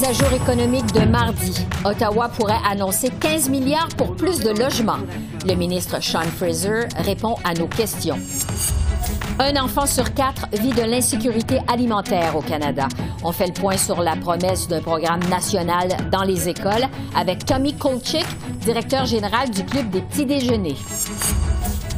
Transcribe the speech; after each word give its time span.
Mise 0.00 0.08
à 0.08 0.12
jour 0.12 0.32
économique 0.32 0.92
de 0.92 1.00
mardi. 1.00 1.66
Ottawa 1.84 2.30
pourrait 2.30 2.60
annoncer 2.66 3.10
15 3.10 3.50
milliards 3.50 3.88
pour 3.98 4.16
plus 4.16 4.40
de 4.40 4.48
logements. 4.48 5.00
Le 5.46 5.54
ministre 5.54 6.02
Sean 6.02 6.22
Fraser 6.22 6.88
répond 6.96 7.36
à 7.44 7.52
nos 7.52 7.66
questions. 7.66 8.18
Un 9.38 9.56
enfant 9.56 9.84
sur 9.84 10.14
quatre 10.14 10.46
vit 10.52 10.72
de 10.72 10.82
l'insécurité 10.82 11.58
alimentaire 11.68 12.34
au 12.34 12.40
Canada. 12.40 12.88
On 13.24 13.32
fait 13.32 13.48
le 13.48 13.52
point 13.52 13.76
sur 13.76 14.00
la 14.00 14.16
promesse 14.16 14.68
d'un 14.68 14.80
programme 14.80 15.22
national 15.28 15.88
dans 16.10 16.22
les 16.22 16.48
écoles 16.48 16.86
avec 17.14 17.44
Tommy 17.44 17.74
Kolchik, 17.74 18.26
directeur 18.60 19.04
général 19.04 19.50
du 19.50 19.64
Club 19.66 19.90
des 19.90 20.00
petits 20.00 20.24
déjeuners. 20.24 20.78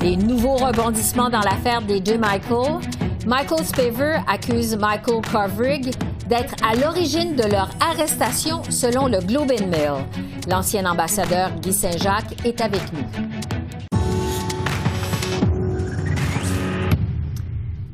Les 0.00 0.16
nouveaux 0.16 0.56
rebondissements 0.56 1.30
dans 1.30 1.42
l'affaire 1.42 1.82
des 1.82 2.00
deux 2.00 2.18
Michael. 2.18 2.80
Michael 3.26 3.64
Spaver 3.64 4.18
accuse 4.26 4.76
Michael 4.76 5.20
Kovrig 5.30 5.92
d'être 6.32 6.54
à 6.64 6.74
l'origine 6.74 7.36
de 7.36 7.42
leur 7.42 7.68
arrestation 7.78 8.62
selon 8.70 9.06
le 9.06 9.18
Globe 9.18 9.52
and 9.52 9.66
Mail. 9.66 10.02
L'ancien 10.48 10.86
ambassadeur 10.86 11.50
Guy 11.60 11.74
Saint-Jacques 11.74 12.42
est 12.46 12.62
avec 12.62 12.80
nous. 12.94 13.04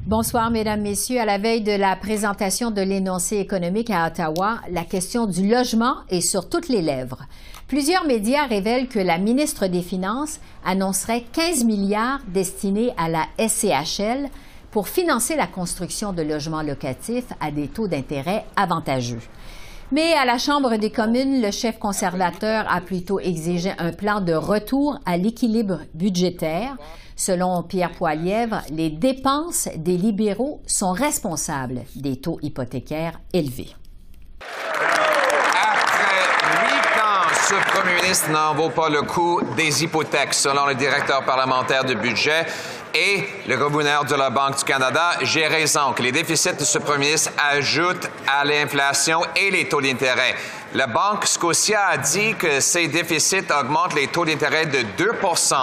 Bonsoir, 0.07 0.53
Mesdames, 0.53 0.83
Messieurs. 0.83 1.21
À 1.21 1.25
la 1.25 1.39
veille 1.39 1.63
de 1.63 1.73
la 1.73 1.97
présentation 1.97 2.71
de 2.71 2.81
l'énoncé 2.81 3.39
économique 3.39 3.91
à 3.91 4.07
Ottawa, 4.07 4.61
la 4.71 4.85
question 4.85 5.27
du 5.27 5.49
logement 5.49 5.97
est 6.09 6.21
sur 6.21 6.49
toutes 6.49 6.69
les 6.69 6.81
lèvres. 6.81 7.27
Plusieurs 7.67 8.05
médias 8.05 8.47
révèlent 8.47 8.87
que 8.87 9.01
la 9.01 9.19
ministre 9.19 9.67
des 9.67 9.83
Finances 9.83 10.39
annoncerait 10.65 11.25
15 11.33 11.65
milliards 11.65 12.21
destinés 12.29 12.93
à 12.97 13.09
la 13.09 13.27
SCHL 13.37 14.29
pour 14.71 14.89
financer 14.89 15.37
la 15.37 15.47
construction 15.47 16.13
de 16.13 16.23
logements 16.23 16.63
locatifs 16.63 17.33
à 17.41 17.51
des 17.51 17.69
taux 17.69 17.89
d'intérêt 17.89 18.45
avantageux. 18.57 19.21
Mais 19.91 20.13
à 20.13 20.27
la 20.27 20.37
Chambre 20.37 20.77
des 20.77 20.91
communes, 20.91 21.41
le 21.41 21.51
chef 21.51 21.79
conservateur 21.79 22.67
a 22.71 22.83
plutôt 22.83 23.21
exigé 23.21 23.73
un 23.79 23.93
plan 23.93 24.21
de 24.21 24.35
retour 24.35 24.99
à 25.07 25.17
l'équilibre 25.17 25.79
budgétaire. 25.95 26.77
Selon 27.17 27.63
Pierre 27.63 27.93
Poilièvre, 27.93 28.61
les 28.71 28.91
dépenses 28.91 29.69
des 29.77 29.97
libéraux 29.97 30.61
sont 30.67 30.93
responsables 30.93 31.81
des 31.97 32.21
taux 32.21 32.39
hypothécaires 32.43 33.19
élevés. 33.33 33.75
Après 35.51 36.67
huit 36.67 37.01
ans, 37.01 37.27
ce 37.33 37.55
premier 37.71 37.95
ministre 38.03 38.31
n'en 38.31 38.55
vaut 38.55 38.69
pas 38.71 38.91
le 38.91 39.01
coup 39.03 39.41
des 39.57 39.83
hypothèques, 39.83 40.35
selon 40.35 40.67
le 40.67 40.75
directeur 40.75 41.25
parlementaire 41.25 41.85
du 41.85 41.95
budget 41.95 42.45
et 42.95 43.25
le 43.47 43.57
gouverneur 43.57 44.05
de 44.05 44.15
la 44.15 44.31
Banque 44.31 44.59
du 44.59 44.65
Canada, 44.65 45.13
j'ai 45.23 45.47
raison 45.47 45.93
que 45.93 46.03
les 46.03 46.13
déficits 46.13 46.55
de 46.55 46.65
ce 46.65 46.79
premier 46.79 47.07
ministre 47.07 47.33
ajoutent 47.51 48.09
à 48.27 48.45
l'inflation 48.45 49.23
et 49.37 49.51
les 49.51 49.69
taux 49.69 49.81
d'intérêt. 49.81 50.35
La 50.75 50.87
Banque 50.87 51.27
Scotia 51.27 51.87
a 51.89 51.97
dit 51.97 52.35
que 52.35 52.61
ces 52.61 52.89
déficits 52.89 53.47
augmentent 53.59 53.95
les 53.95 54.09
taux 54.09 54.25
d'intérêt 54.25 54.67
de 54.67 54.81
2% 55.03 55.55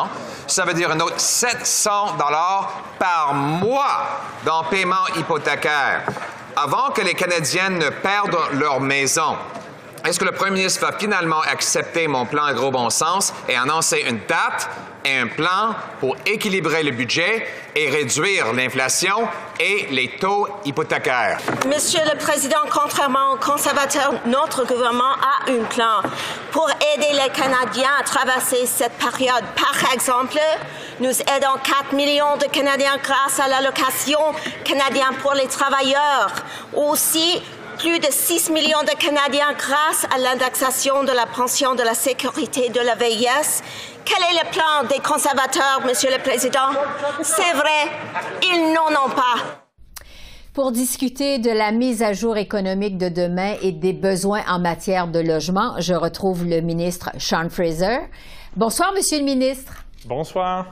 Ça 0.48 0.66
veut 0.66 0.74
dire 0.74 0.92
un 0.92 1.00
autre 1.00 1.20
700 1.20 2.18
dollars 2.18 2.72
par 2.98 3.34
mois 3.34 4.22
dans 4.46 4.64
paiement 4.64 5.08
hypothécaire. 5.16 6.04
Avant 6.56 6.92
que 6.92 7.02
les 7.02 7.14
Canadiens 7.14 7.70
ne 7.70 7.90
perdent 7.90 8.38
leur 8.54 8.80
maison, 8.80 9.38
est-ce 10.06 10.20
que 10.20 10.26
le 10.26 10.32
premier 10.32 10.52
ministre 10.52 10.86
va 10.86 10.98
finalement 10.98 11.42
accepter 11.42 12.08
mon 12.08 12.26
plan 12.26 12.46
à 12.46 12.54
gros 12.54 12.72
bon 12.72 12.90
sens 12.90 13.34
et 13.50 13.56
annoncer 13.56 14.06
une 14.08 14.20
date? 14.28 14.70
Un 15.06 15.28
plan 15.28 15.76
pour 16.00 16.16
équilibrer 16.26 16.84
le 16.84 16.92
budget 16.92 17.48
et 17.76 17.90
réduire 17.90 18.54
l'inflation 18.54 19.28
et 19.60 19.88
les 19.92 20.10
taux 20.20 20.48
hypothécaires? 20.66 21.40
Monsieur 21.68 22.02
le 22.12 22.18
Président, 22.18 22.62
contrairement 22.72 23.34
aux 23.34 23.38
conservateurs, 23.38 24.14
notre 24.26 24.66
gouvernement 24.66 25.14
a 25.14 25.52
un 25.52 25.64
plan 25.66 26.02
pour 26.52 26.70
aider 26.96 27.12
les 27.12 27.32
Canadiens 27.32 27.90
à 28.00 28.04
traverser 28.04 28.66
cette 28.66 28.94
période. 28.94 29.44
Par 29.56 29.94
exemple, 29.94 30.40
nous 31.00 31.10
aidons 31.10 31.60
4 31.64 31.94
millions 31.94 32.38
de 32.38 32.46
Canadiens 32.46 32.98
grâce 33.04 33.40
à 33.40 33.48
l'allocation 33.48 34.20
canadienne 34.64 35.16
pour 35.22 35.34
les 35.34 35.48
travailleurs. 35.48 36.32
Aussi, 36.74 37.42
plus 37.78 38.00
de 38.00 38.08
6 38.10 38.52
millions 38.52 38.84
de 38.84 38.98
Canadiens 38.98 39.54
grâce 39.58 40.06
à 40.14 40.18
l'indexation 40.18 41.04
de 41.04 41.12
la 41.12 41.26
pension 41.26 41.76
de 41.76 41.84
la 41.84 41.94
sécurité 41.94 42.70
de 42.70 42.80
la 42.80 42.96
vieillesse. 42.96 43.62
Quel 44.06 44.18
est 44.24 44.44
le 44.44 44.50
plan 44.52 44.88
des 44.90 45.02
conservateurs, 45.02 45.82
Monsieur 45.86 46.10
le 46.12 46.22
Président? 46.22 46.72
C'est 47.22 47.54
vrai, 47.54 47.92
ils 48.44 48.74
n'en 48.74 49.06
ont 49.06 49.10
pas. 49.10 49.64
Pour 50.54 50.72
discuter 50.72 51.38
de 51.38 51.50
la 51.50 51.72
mise 51.72 52.02
à 52.02 52.14
jour 52.14 52.38
économique 52.38 52.98
de 52.98 53.10
demain 53.10 53.56
et 53.62 53.74
des 53.74 53.94
besoins 53.94 54.44
en 54.48 54.60
matière 54.60 55.08
de 55.08 55.20
logement, 55.20 55.76
je 55.80 55.94
retrouve 55.94 56.46
le 56.46 56.62
ministre 56.62 57.10
Sean 57.20 57.50
Fraser. 57.50 57.98
Bonsoir, 58.56 58.94
Monsieur 58.94 59.20
le 59.20 59.26
ministre. 59.26 59.74
Bonsoir. 60.06 60.68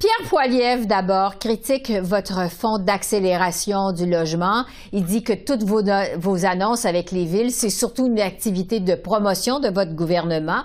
Pierre 0.00 0.30
Poilievre, 0.30 0.86
d'abord, 0.86 1.38
critique 1.38 1.90
votre 1.90 2.50
fonds 2.50 2.78
d'accélération 2.78 3.92
du 3.92 4.06
logement. 4.06 4.64
Il 4.92 5.04
dit 5.04 5.22
que 5.22 5.34
toutes 5.34 5.62
vos, 5.62 6.46
annonces 6.46 6.86
avec 6.86 7.10
les 7.10 7.26
villes, 7.26 7.50
c'est 7.50 7.68
surtout 7.68 8.06
une 8.06 8.18
activité 8.18 8.80
de 8.80 8.94
promotion 8.94 9.60
de 9.60 9.68
votre 9.68 9.92
gouvernement, 9.92 10.62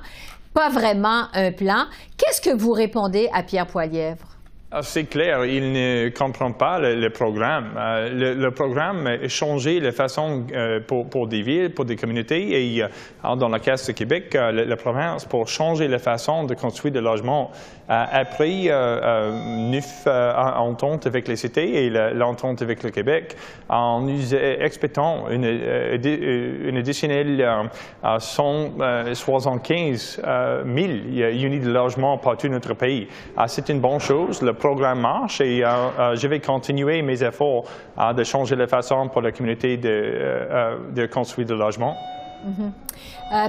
pas 0.54 0.70
vraiment 0.70 1.24
un 1.34 1.52
plan. 1.52 1.84
Qu'est-ce 2.16 2.40
que 2.40 2.56
vous 2.56 2.72
répondez 2.72 3.28
à 3.34 3.44
Pierre 3.44 3.68
Poilievre? 3.68 4.35
Ah, 4.78 4.82
c'est 4.84 5.06
clair, 5.06 5.46
il 5.46 5.72
ne 5.72 6.10
comprend 6.10 6.52
pas 6.52 6.80
le, 6.80 7.10
programme. 7.10 7.70
Euh, 7.78 8.36
le, 8.36 8.52
programme 8.52 9.08
a 9.08 9.30
changé 9.30 9.80
la 9.80 9.94
façon 9.94 10.44
euh, 10.52 10.82
pour, 10.82 11.28
des 11.28 11.44
villes, 11.44 11.74
pour 11.74 11.86
des 11.86 11.96
communautés 11.96 12.76
et 12.76 12.84
euh, 12.84 12.90
dans 13.38 13.48
la 13.48 13.60
Caisse 13.60 13.88
de 13.88 13.94
Québec, 13.94 14.34
la, 14.34 14.76
province, 14.76 15.24
pour 15.24 15.48
changer 15.48 15.88
la 15.88 15.98
façon 15.98 16.44
de 16.44 16.56
construire 16.56 16.94
des 16.94 17.00
logements. 17.00 17.52
après 17.88 18.68
neuf 18.68 20.06
ententes 20.08 21.08
avec 21.08 21.30
les 21.30 21.38
cités 21.38 21.86
et 21.86 21.90
l'entente 21.90 22.62
avec 22.62 22.84
le 22.84 22.90
Québec, 22.90 23.38
nous 23.70 24.36
expectons 24.36 25.30
une, 25.30 25.46
une 25.46 26.78
additionnelle 26.78 27.70
175 28.04 30.22
000 30.22 30.68
unités 30.68 31.66
de 31.66 31.72
logements 31.72 32.18
partout 32.18 32.50
notre 32.50 32.74
pays. 32.74 33.08
C'est 33.48 33.70
une 33.70 33.80
bonne 33.80 34.00
chose. 34.00 34.42
Programme 34.66 35.02
marche 35.02 35.42
et 35.42 35.64
euh, 35.64 35.70
euh, 36.00 36.16
je 36.16 36.28
vais 36.28 36.40
continuer 36.40 37.04
mes 37.04 37.22
efforts 37.22 37.66
euh, 38.00 38.14
de 38.14 38.24
changer 38.24 38.56
la 38.56 38.66
façon 38.66 39.10
pour 39.10 39.22
la 39.22 39.32
communauté 39.32 39.78
de, 39.78 40.92
de 40.92 41.06
construire 41.06 41.48
des 41.48 41.54
logements. 41.54 41.96
Mhm. 42.46 42.72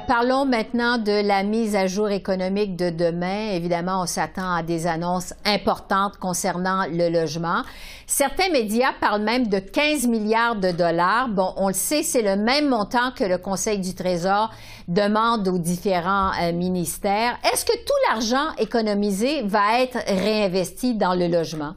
parlons 0.06 0.46
maintenant 0.46 0.96
de 0.96 1.26
la 1.26 1.42
mise 1.42 1.76
à 1.76 1.86
jour 1.86 2.08
économique 2.08 2.76
de 2.76 2.88
demain. 2.90 3.50
Évidemment, 3.52 4.02
on 4.02 4.06
s'attend 4.06 4.54
à 4.54 4.62
des 4.62 4.86
annonces 4.86 5.34
importantes 5.44 6.16
concernant 6.16 6.86
le 6.90 7.10
logement. 7.10 7.62
Certains 8.06 8.48
médias 8.50 8.92
parlent 9.00 9.22
même 9.22 9.48
de 9.48 9.58
15 9.58 10.06
milliards 10.06 10.56
de 10.56 10.70
dollars. 10.70 11.28
Bon, 11.28 11.52
on 11.56 11.68
le 11.68 11.74
sait, 11.74 12.02
c'est 12.02 12.22
le 12.22 12.36
même 12.36 12.68
montant 12.68 13.10
que 13.10 13.24
le 13.24 13.36
Conseil 13.36 13.78
du 13.78 13.94
Trésor 13.94 14.50
demande 14.88 15.46
aux 15.48 15.58
différents 15.58 16.30
ministères. 16.54 17.36
Est-ce 17.52 17.64
que 17.64 17.76
tout 17.76 17.92
l'argent 18.08 18.54
économisé 18.58 19.42
va 19.42 19.80
être 19.80 19.98
réinvesti 20.06 20.94
dans 20.94 21.14
le 21.14 21.28
logement? 21.28 21.74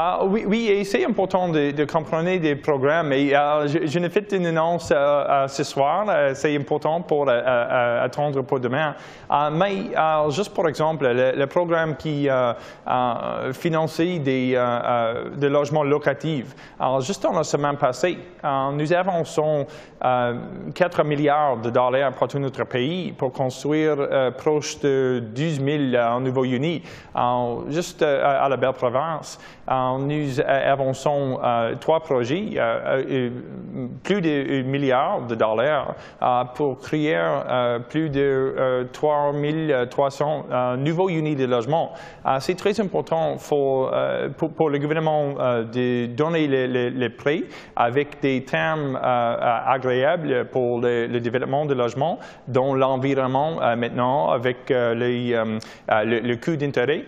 Ah, 0.00 0.20
oui, 0.24 0.84
c'est 0.84 1.04
important 1.04 1.48
de, 1.48 1.84
comprendre 1.84 2.38
des 2.38 2.54
programmes. 2.54 3.10
Euh, 3.10 3.66
je, 3.66 3.84
je 3.84 3.98
ne 3.98 4.08
fais 4.08 4.24
une 4.30 4.46
annonce 4.46 4.92
euh, 4.92 4.94
euh, 4.94 5.48
ce 5.48 5.64
soir. 5.64 6.06
c'est 6.34 6.56
important 6.56 7.00
pour 7.00 7.28
attendre 7.28 8.42
pour 8.42 8.60
demain. 8.60 8.94
mais 9.50 9.90
juste 10.30 10.54
pour 10.54 10.68
exemple, 10.68 11.04
le, 11.04 11.46
programme 11.46 11.96
qui 11.96 12.28
finance 13.54 14.00
des, 14.00 14.54
logements 15.40 15.82
locatifs. 15.82 16.54
Juste 17.00 17.24
dans 17.24 17.32
la 17.32 17.42
semaine 17.42 17.76
passée, 17.76 18.18
nous 18.44 18.92
avançons 18.92 19.66
4 20.00 21.02
milliards 21.02 21.56
de 21.56 21.70
dollars 21.70 22.12
pour 22.12 22.28
tout 22.28 22.38
notre 22.38 22.62
pays 22.62 23.10
pour 23.10 23.32
construire 23.32 23.96
proche 24.36 24.78
de 24.78 25.24
12 25.34 25.60
000 25.90 26.20
nouveaux 26.20 26.44
unis, 26.44 26.84
juste 27.68 28.02
à 28.02 28.48
la 28.48 28.56
belle 28.56 28.74
province. 28.74 29.40
Nous 29.96 30.40
avançons 30.40 31.38
trois 31.80 32.00
projets, 32.00 32.58
plus 34.02 34.20
de 34.20 34.62
milliard 34.62 35.22
de 35.22 35.34
dollars 35.34 35.94
pour 36.54 36.78
créer 36.78 37.18
plus 37.88 38.10
de 38.10 38.86
3300 38.92 40.46
nouveaux 40.78 41.08
unités 41.08 41.46
de 41.46 41.50
logement. 41.50 41.92
C'est 42.40 42.56
très 42.56 42.78
important 42.80 43.36
pour, 43.48 43.90
pour, 44.36 44.70
le 44.70 44.78
gouvernement 44.78 45.34
de 45.72 46.06
donner 46.06 46.46
les, 46.46 47.08
prix 47.08 47.44
avec 47.76 48.20
des 48.20 48.44
termes 48.44 48.98
agréables 49.02 50.46
pour 50.46 50.80
le, 50.80 51.18
développement 51.18 51.64
de 51.66 51.74
logement 51.74 52.18
dans 52.48 52.74
l'environnement 52.74 53.56
maintenant 53.76 54.30
avec 54.30 54.68
les, 54.70 55.40
le, 55.88 56.34
coût 56.36 56.56
d'intérêt 56.56 57.04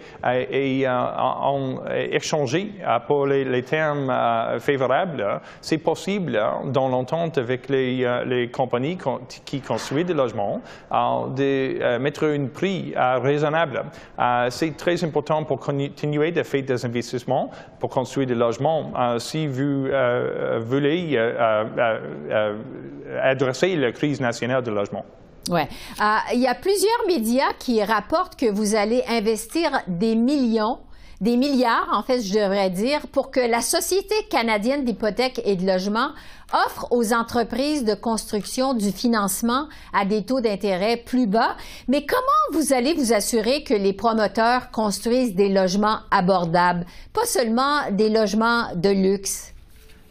et, 0.51 0.87
en, 0.89 1.81
échanger 2.11 2.70
pour 3.07 3.27
les, 3.27 3.63
termes 3.63 4.13
favorables. 4.59 5.41
C'est 5.61 5.79
possible 5.79 6.41
dans 6.67 6.89
l'entente 6.89 7.39
avec 7.39 7.69
les, 7.69 8.23
les 8.27 8.51
compagnies 8.51 8.99
qui 9.45 9.61
construisent 9.61 10.07
des 10.07 10.15
logements 10.15 10.61
de 10.91 11.99
mettre 11.99 12.27
un 12.27 12.47
prix 12.47 12.95
raisonnable. 12.97 13.85
C'est 14.49 14.77
très 14.77 15.03
important 15.05 15.45
pour 15.45 15.61
continuer 15.61 16.33
de 16.33 16.43
faire 16.43 16.63
des 16.63 16.85
investissements 16.85 17.51
pour 17.79 17.91
construire 17.91 18.27
des 18.27 18.35
logements. 18.35 18.93
si 19.19 19.47
vous 19.47 19.89
voulez 20.61 21.19
adresser 23.23 23.77
la 23.77 23.93
crise 23.93 24.21
nationale 24.21 24.63
de 24.63 24.71
logement. 24.71 25.05
Euh, 25.51 25.65
il 26.33 26.41
y 26.41 26.47
a 26.47 26.55
plusieurs 26.55 27.07
médias 27.07 27.53
qui 27.59 27.83
rapportent 27.83 28.37
que 28.37 28.51
vous 28.51 28.75
allez 28.75 29.03
investir 29.09 29.71
des 29.89 30.15
millions 30.15 30.79
des 31.21 31.37
milliards, 31.37 31.89
en 31.93 32.03
fait, 32.03 32.23
je 32.23 32.33
devrais 32.33 32.71
dire, 32.71 33.07
pour 33.09 33.31
que 33.31 33.41
la 33.41 33.61
Société 33.61 34.15
canadienne 34.31 34.85
d'hypothèques 34.85 35.43
et 35.45 35.57
de 35.57 35.67
logement 35.67 36.11
offre 36.53 36.89
aux 36.91 37.13
entreprises 37.13 37.85
de 37.85 37.95
construction 37.95 38.75
du 38.75 38.91
financement 38.91 39.69
à 39.93 40.05
des 40.05 40.25
taux 40.25 40.41
d'intérêt 40.41 40.97
plus 40.97 41.27
bas. 41.27 41.57
Mais 41.89 42.07
comment 42.07 42.61
vous 42.61 42.73
allez 42.73 42.95
vous 42.95 43.13
assurer 43.13 43.63
que 43.63 43.75
les 43.75 43.93
promoteurs 43.93 44.71
construisent 44.71 45.35
des 45.35 45.49
logements 45.49 45.99
abordables, 46.11 46.87
pas 47.13 47.27
seulement 47.27 47.91
des 47.93 48.09
logements 48.09 48.75
de 48.75 48.89
luxe? 48.89 49.53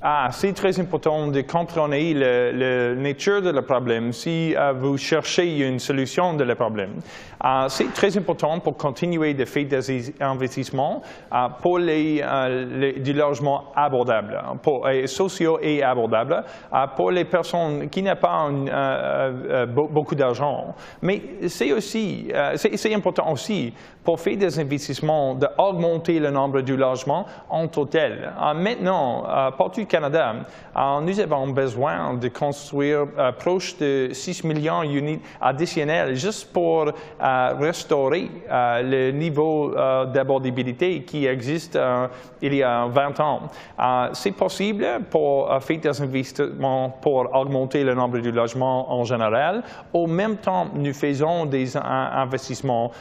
Ah, 0.02 0.30
c'est 0.32 0.54
très 0.54 0.80
important 0.80 1.28
de 1.28 1.42
comprendre 1.42 1.94
la 1.94 2.96
nature 2.96 3.42
de 3.42 3.50
le 3.50 3.62
problème 3.64 4.14
si 4.14 4.56
euh, 4.56 4.72
vous 4.72 4.96
cherchez 4.98 5.58
une 5.58 5.78
solution 5.78 6.34
de 6.36 6.46
le 6.46 6.56
problème. 6.56 7.02
Ah, 7.42 7.66
c'est 7.68 7.92
très 7.94 8.18
important 8.18 8.60
pour 8.62 8.78
continuer 8.78 9.34
de 9.34 9.44
faire 9.44 9.66
des 9.66 10.14
investissements 10.22 11.02
ah, 11.30 11.50
pour 11.62 11.80
les, 11.80 12.22
euh, 12.24 12.94
du 13.00 13.12
logement 13.12 13.74
abordable, 13.76 14.42
pour, 14.64 14.88
sociaux 15.06 15.60
et 15.62 15.84
abordables, 15.84 16.46
ah, 16.72 16.88
pour 16.88 17.12
les 17.12 17.26
personnes 17.26 17.90
qui 17.90 18.02
n'ont 18.02 18.16
pas 18.16 18.48
euh, 18.50 19.66
beaucoup 19.66 20.16
d'argent. 20.16 20.76
Mais 21.02 21.22
c'est 21.50 21.74
aussi, 21.74 22.32
c'est 22.56 22.94
important 22.94 23.30
aussi 23.34 23.74
pour 24.02 24.18
faire 24.18 24.38
des 24.38 24.60
investissements 24.60 25.36
d'augmenter 25.36 26.20
le 26.20 26.32
nombre 26.32 26.62
de 26.62 26.74
logements 26.74 27.26
en 27.50 27.68
total. 27.68 28.34
maintenant, 28.56 29.52
partout 29.58 29.86
Canada, 29.90 30.36
euh, 30.78 31.02
nous 31.02 31.20
avons 31.20 31.48
besoin 31.48 32.14
de 32.14 32.30
construire 32.30 33.08
euh, 33.18 33.32
proche 33.34 33.78
de 33.78 34.10
6 34.14 34.44
millions 34.46 34.84
d'unités 34.84 35.22
additionnelles 35.42 36.16
juste 36.16 36.54
pour 36.54 36.86
euh, 36.88 37.54
restaurer 37.60 38.30
le 38.50 39.12
niveau 39.12 39.74
d'abordabilité 40.14 41.02
qui 41.02 41.26
existe 41.26 41.78
il 42.42 42.54
y 42.54 42.64
a 42.64 42.86
20 42.86 43.20
ans. 43.20 43.40
C'est 44.14 44.32
possible 44.32 44.86
pour 45.10 45.52
faire 45.62 45.80
des 45.80 46.02
investissements 46.02 46.90
pour 47.02 47.34
augmenter 47.36 47.84
le 47.84 47.96
nombre 47.96 48.20
de 48.20 48.30
logements 48.30 48.92
en 48.92 49.04
général. 49.04 49.64
Au 49.94 50.08
même 50.08 50.38
temps, 50.38 50.68
nous 50.74 50.94
faisons 50.94 51.46
des 51.46 51.76
investissements 51.78 52.92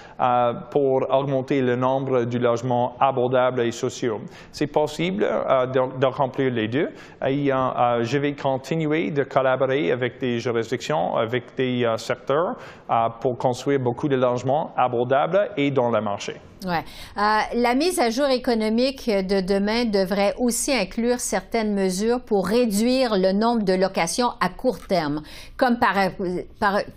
pour 0.70 1.06
augmenter 1.11 1.61
le 1.61 1.76
nombre 1.76 2.25
de 2.25 2.38
logements 2.38 2.96
abordables 3.00 3.61
et 3.61 3.73
sociaux. 3.73 4.20
C'est 4.52 4.67
possible 4.67 5.23
de 5.23 6.06
remplir 6.06 6.52
les 6.52 6.69
deux. 6.69 6.77
Et, 7.26 7.52
euh, 7.52 8.04
je 8.04 8.19
vais 8.19 8.34
continuer 8.34 9.10
de 9.10 9.25
collaborer 9.25 9.92
avec 9.92 10.19
des 10.20 10.38
juridictions, 10.38 11.16
avec 11.16 11.54
des 11.56 11.84
euh, 11.84 11.96
secteurs 11.96 12.56
euh, 12.90 13.08
pour 13.20 13.36
construire 13.36 13.80
beaucoup 13.80 14.08
de 14.08 14.16
logements 14.16 14.72
abordables 14.76 15.50
et 15.56 15.70
dans 15.70 15.90
le 15.90 16.00
marché. 16.00 16.36
Ouais. 16.66 16.82
la 17.14 17.75
mise 17.76 18.00
à 18.00 18.10
jour 18.10 18.26
économique 18.26 19.08
de 19.08 19.40
demain 19.40 19.84
devrait 19.84 20.34
aussi 20.38 20.72
inclure 20.72 21.20
certaines 21.20 21.72
mesures 21.72 22.20
pour 22.20 22.48
réduire 22.48 23.16
le 23.16 23.30
nombre 23.30 23.62
de 23.62 23.75
locations 23.75 24.30
à 24.40 24.48
court 24.48 24.80
terme, 24.80 25.22
comme 25.56 25.78
par, 25.78 25.94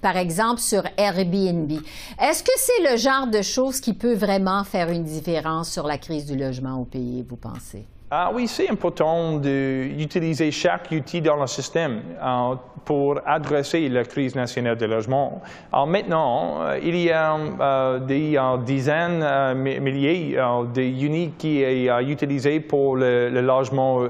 par 0.02 0.18
exemple 0.18 0.62
sur 0.62 0.82
Airbnb. 0.98 1.74
Est-ce 2.20 2.42
que 2.44 2.52
c'est 2.56 2.92
le 2.92 2.98
genre 2.98 3.28
de 3.28 3.44
choses 3.44 3.80
qui 3.80 3.94
peut 3.94 4.16
vraiment 4.16 4.64
faire 4.64 4.90
une 4.90 5.04
différence 5.04 5.70
sur 5.70 5.86
la 5.86 6.00
crise 6.00 6.26
du 6.26 6.36
logement 6.36 6.82
au 6.82 6.86
pays, 6.86 7.24
vous 7.30 7.38
pensez? 7.38 7.86
Ah 8.14 8.30
oui, 8.34 8.46
c'est 8.46 8.70
important 8.70 9.38
d'utiliser 9.38 10.52
chaque 10.52 10.92
outil 10.92 11.22
dans 11.22 11.38
le 11.38 11.48
système 11.48 12.02
euh, 12.22 12.56
pour 12.84 13.22
adresser 13.26 13.88
la 13.88 14.04
crise 14.04 14.36
nationale 14.36 14.76
de 14.76 14.86
logement. 14.86 15.42
Maintenant, 15.88 16.62
euh, 16.62 16.78
il 16.84 16.98
y 16.98 17.10
a 17.10 17.38
euh, 17.38 18.00
des 18.00 18.38
dizaines, 18.66 19.24
milliers 19.56 20.38
d'unités 20.74 21.32
qui 21.38 21.88
sont 21.88 22.00
utilisés 22.00 22.60
pour 22.60 22.98
le, 22.98 23.30
logement 23.30 24.02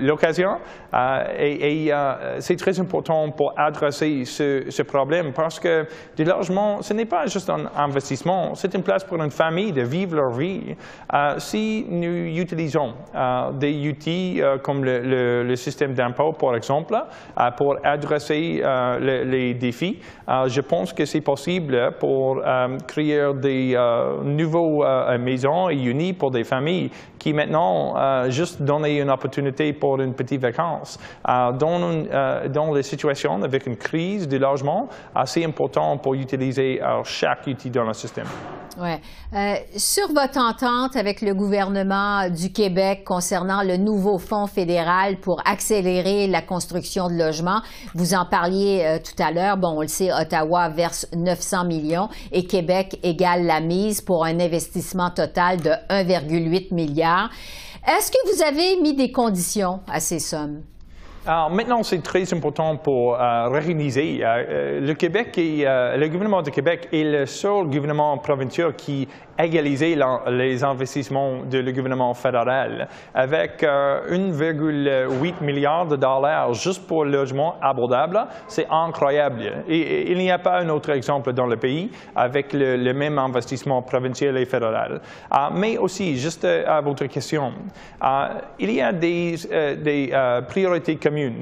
l'occasion. 0.00 0.58
et, 1.38 1.92
c'est 2.38 2.56
très 2.56 2.78
important 2.78 3.30
pour 3.30 3.54
adresser 3.56 4.24
ce, 4.24 4.82
problème 4.82 5.32
parce 5.32 5.60
que 5.60 5.86
le 6.18 6.24
logement, 6.24 6.82
ce 6.82 6.94
n'est 6.94 7.04
pas 7.04 7.26
juste 7.26 7.50
un 7.50 7.70
investissement, 7.76 8.54
c'est 8.54 8.74
une 8.74 8.82
place 8.82 9.04
pour 9.04 9.22
une 9.22 9.30
famille 9.30 9.72
de 9.72 9.82
vivre 9.82 10.16
leur 10.16 10.30
vie. 10.30 10.74
si 11.38 11.86
nous 11.88 12.38
utilisons 12.40 12.94
euh, 13.14 13.50
des 13.52 13.88
outils 13.88 14.40
euh, 14.40 14.58
comme 14.58 14.84
le, 14.84 15.54
système 15.56 15.94
d'impôt, 15.94 16.32
par 16.32 16.56
exemple, 16.56 16.94
euh, 16.94 17.50
pour 17.52 17.76
adresser 17.84 18.62
les, 19.00 19.54
défis. 19.54 19.98
je 20.46 20.60
pense 20.60 20.92
que 20.92 21.04
c'est 21.04 21.20
possible 21.20 21.92
pour 21.98 22.42
créer 22.86 23.32
des 23.34 23.76
nouveaux 24.24 24.84
maisons 25.18 25.68
et 25.68 25.74
unis 25.74 26.12
pour 26.12 26.30
des 26.30 26.44
familles 26.44 26.90
qui 27.18 27.32
maintenant 27.32 28.30
juste 28.30 28.62
donner 28.62 29.00
une 29.00 29.10
opportunité 29.10 29.39
pour 29.78 30.00
une 30.00 30.14
petite 30.14 30.40
vacance. 30.40 30.98
dans, 31.26 32.04
dans 32.48 32.74
les 32.74 32.82
situations 32.82 33.42
avec 33.42 33.66
une 33.66 33.76
crise 33.76 34.26
du 34.28 34.38
logement, 34.38 34.88
c'est 35.24 35.44
important 35.44 35.96
pour 35.98 36.14
utiliser 36.14 36.80
chaque 37.04 37.46
outil 37.46 37.70
dans 37.70 37.84
le 37.84 37.92
système. 37.92 38.26
Ouais. 38.80 39.00
sur 39.76 40.06
votre 40.12 40.38
entente 40.38 40.96
avec 40.96 41.20
le 41.22 41.34
gouvernement 41.34 42.30
du 42.30 42.52
Québec 42.52 43.02
concernant 43.04 43.62
le 43.62 43.76
nouveau 43.76 44.18
fonds 44.18 44.46
fédéral 44.46 45.18
pour 45.18 45.42
accélérer 45.44 46.26
la 46.26 46.42
construction 46.42 47.08
de 47.08 47.14
logements. 47.14 47.60
Vous 47.94 48.14
en 48.14 48.24
parliez 48.24 48.82
euh, 48.84 48.98
tout 48.98 49.20
à 49.22 49.30
l'heure. 49.30 49.56
Bon, 49.56 49.76
on 49.76 49.82
le 49.82 49.88
sait, 49.88 50.12
Ottawa 50.12 50.68
verse 50.68 51.06
900 51.14 51.64
millions 51.64 52.08
et 52.32 52.44
Québec 52.44 52.98
égale 53.02 53.44
la 53.44 53.60
mise 53.60 54.00
pour 54.00 54.24
un 54.24 54.38
investissement 54.40 55.10
total 55.10 55.58
de 55.60 55.70
1,8 55.90 56.74
milliard. 56.74 57.30
Est-ce 57.92 58.12
que 58.12 58.18
vous 58.32 58.40
avez 58.40 58.80
mis 58.80 58.94
des 58.94 59.10
conditions 59.10 59.80
à 59.88 59.98
ces 59.98 60.20
sommes? 60.20 60.62
Alors 61.26 61.50
maintenant, 61.50 61.82
c'est 61.82 62.00
très 62.00 62.32
important 62.32 62.76
pour 62.76 63.14
euh. 63.14 63.18
Euh, 63.18 63.50
euh, 63.50 64.80
le 64.80 64.94
Québec 64.94 65.36
et 65.36 65.64
le 65.64 66.06
gouvernement 66.06 66.40
du 66.40 66.52
Québec 66.52 66.88
est 66.92 67.02
le 67.02 67.26
seul 67.26 67.64
gouvernement 67.64 68.16
provincial 68.18 68.76
qui 68.76 69.08
égalisé 69.42 69.98
les 70.28 70.64
investissements 70.64 71.40
le 71.52 71.72
gouvernement 71.72 72.14
fédéral 72.14 72.88
avec 73.14 73.62
1,8 73.62 75.42
milliard 75.42 75.86
de 75.86 75.96
dollars 75.96 76.54
juste 76.54 76.86
pour 76.86 77.04
le 77.04 77.12
logement 77.12 77.56
abordable. 77.60 78.26
C'est 78.48 78.66
incroyable. 78.70 79.64
Il 79.68 80.16
n'y 80.18 80.30
a 80.30 80.38
pas 80.38 80.60
un 80.60 80.68
autre 80.68 80.90
exemple 80.90 81.32
dans 81.32 81.46
le 81.46 81.56
pays 81.56 81.90
avec 82.14 82.52
le, 82.52 82.92
même 82.92 83.18
investissement 83.18 83.82
provincial 83.82 84.36
et 84.36 84.46
fédéral. 84.46 85.00
mais 85.54 85.78
aussi, 85.78 86.16
juste 86.16 86.44
à 86.44 86.80
votre 86.80 87.06
question, 87.06 87.52
il 88.58 88.72
y 88.72 88.80
a 88.80 88.92
des, 88.92 89.36
des 89.82 90.12
priorités 90.48 90.98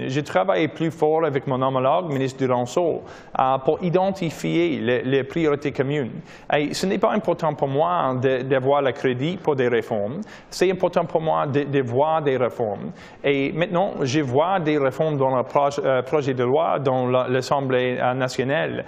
j'ai 0.06 0.22
travaillé 0.22 0.68
plus 0.68 0.90
fort 0.90 1.24
avec 1.24 1.46
mon 1.46 1.60
homologue, 1.60 2.10
ministre 2.12 2.38
Duranceau, 2.38 3.02
euh, 3.38 3.58
pour 3.58 3.82
identifier 3.82 4.78
les, 5.04 5.24
priorités 5.24 5.72
communes. 5.72 6.12
Et 6.54 6.74
ce 6.74 6.86
n'est 6.86 6.98
pas 6.98 7.12
important 7.12 7.54
pour 7.54 7.68
moi 7.68 7.87
moi 7.88 8.14
d'avoir 8.42 8.82
le 8.82 8.92
crédit 8.92 9.36
pour 9.36 9.56
des 9.56 9.68
réformes. 9.68 10.20
C'est 10.50 10.70
important 10.70 11.04
pour 11.04 11.20
moi 11.20 11.46
de, 11.46 11.82
voir 11.82 12.22
des 12.22 12.36
réformes. 12.36 12.92
Et 13.24 13.52
maintenant, 13.52 13.92
je 14.02 14.20
vois 14.20 14.60
des 14.60 14.78
réformes 14.78 15.16
dans 15.16 15.36
le 15.36 15.42
euh, 15.84 16.02
projet 16.02 16.34
de 16.34 16.44
loi 16.44 16.78
dans 16.78 17.06
l'Assemblée 17.06 17.98
nationale 18.14 18.84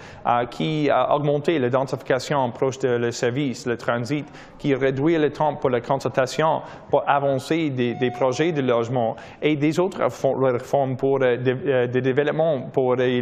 qui 0.51 0.91
a 0.91 1.15
augmenté 1.15 1.59
l'identification 1.59 2.51
proche 2.51 2.79
de 2.79 2.89
le 2.89 3.11
service, 3.11 3.67
le 3.67 3.77
transit, 3.77 4.27
qui 4.59 4.75
réduit 4.75 5.17
le 5.17 5.31
temps 5.31 5.55
pour 5.55 5.71
la 5.71 5.81
consultation, 5.81 6.61
pour 6.91 7.09
avancer 7.09 7.71
des, 7.71 8.11
projets 8.11 8.53
de 8.53 8.61
logement 8.61 9.17
et 9.41 9.57
des 9.57 9.79
autres 9.79 10.03
réformes 10.03 10.97
pour 10.97 11.19
euh, 11.23 11.87
développement 11.87 12.69
pour 12.73 12.97
des, 12.97 13.21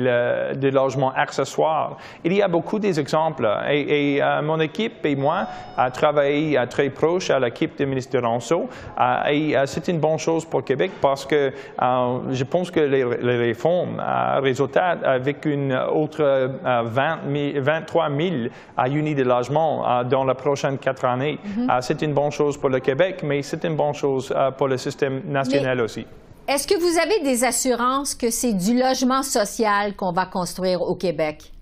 logements 0.71 1.13
accessoires. 1.13 1.97
Il 2.25 2.33
y 2.35 2.43
a 2.43 2.49
beaucoup 2.49 2.79
d'exemples 2.79 3.49
et, 3.71 4.17
et 4.17 4.23
euh, 4.23 4.43
mon 4.43 4.59
équipe 4.61 5.05
et 5.05 5.17
moi 5.17 5.47
avons 5.77 5.91
travaillé 5.91 6.59
très 6.71 6.91
proche 6.91 7.31
à 7.31 7.39
l'équipe 7.39 7.77
du 7.77 7.87
ministre 7.87 8.19
Ranceau 8.19 8.69
et 9.31 9.55
c'est 9.67 9.89
une 9.89 9.99
bonne 9.99 10.19
chose 10.19 10.45
pour 10.45 10.65
Québec 10.65 10.93
parce 11.01 11.27
que 11.27 11.53
je 11.81 12.45
pense 12.45 12.71
que 12.71 12.81
les, 12.81 13.05
réformes 13.37 14.03
résultat 14.43 14.99
avec 15.05 15.45
une 15.45 15.73
autre 15.73 16.51
20 16.65 17.19
23 17.61 18.09
000 18.09 18.35
unités 18.89 19.23
de 19.23 19.29
logement 19.29 20.05
dans 20.05 20.25
les 20.25 20.35
prochaines 20.35 20.79
quatre 20.79 21.05
années. 21.05 21.39
Mm-hmm. 21.45 21.83
c'est 21.83 22.03
une 22.03 22.15
bonne 22.15 22.31
chose 22.31 22.57
pour 22.57 22.69
le 22.69 22.81
Québec, 22.81 23.21
mais 23.23 23.43
c'est 23.43 23.65
une 23.65 23.77
bonne 23.77 23.95
chose 23.95 24.35
pour 24.57 24.69
le 24.69 24.77
système 24.77 25.23
national 25.27 25.81
aussi. 25.81 26.07
Est-ce 26.49 26.67
que 26.67 26.79
vous 26.79 26.99
avez 26.99 27.21
des 27.21 27.45
assurances 27.45 28.15
que 28.15 28.31
c'est 28.31 28.55
du 28.55 28.79
logement 28.79 29.23
social 29.23 29.95
qu'on 29.95 30.13
va 30.13 30.25
construire 30.25 30.81
au 30.81 30.95
Québec? 30.95 31.53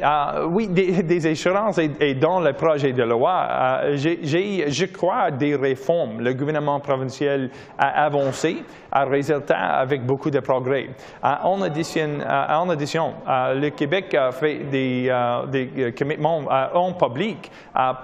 Uh, 0.00 0.48
oui, 0.50 0.66
des, 0.66 1.24
assurances 1.24 1.78
et, 1.78 2.14
dans 2.14 2.40
le 2.40 2.52
projet 2.52 2.92
de 2.92 3.04
loi, 3.04 3.84
uh, 3.84 3.96
je 3.96 4.84
crois 4.86 5.30
des 5.30 5.54
réformes. 5.54 6.20
Le 6.20 6.34
gouvernement 6.34 6.80
provincial 6.80 7.48
a 7.78 8.04
avancé, 8.04 8.64
a 8.90 9.04
résultat 9.04 9.56
avec 9.56 10.04
beaucoup 10.04 10.30
de 10.30 10.40
progrès. 10.40 10.88
Uh, 11.22 11.28
en 11.44 11.62
addition, 11.62 13.14
le 13.26 13.68
Québec 13.70 14.12
a 14.14 14.32
fait 14.32 14.64
des, 14.64 15.08
des 15.52 15.94
commitments 15.96 16.42
en 16.74 16.92
public 16.94 17.50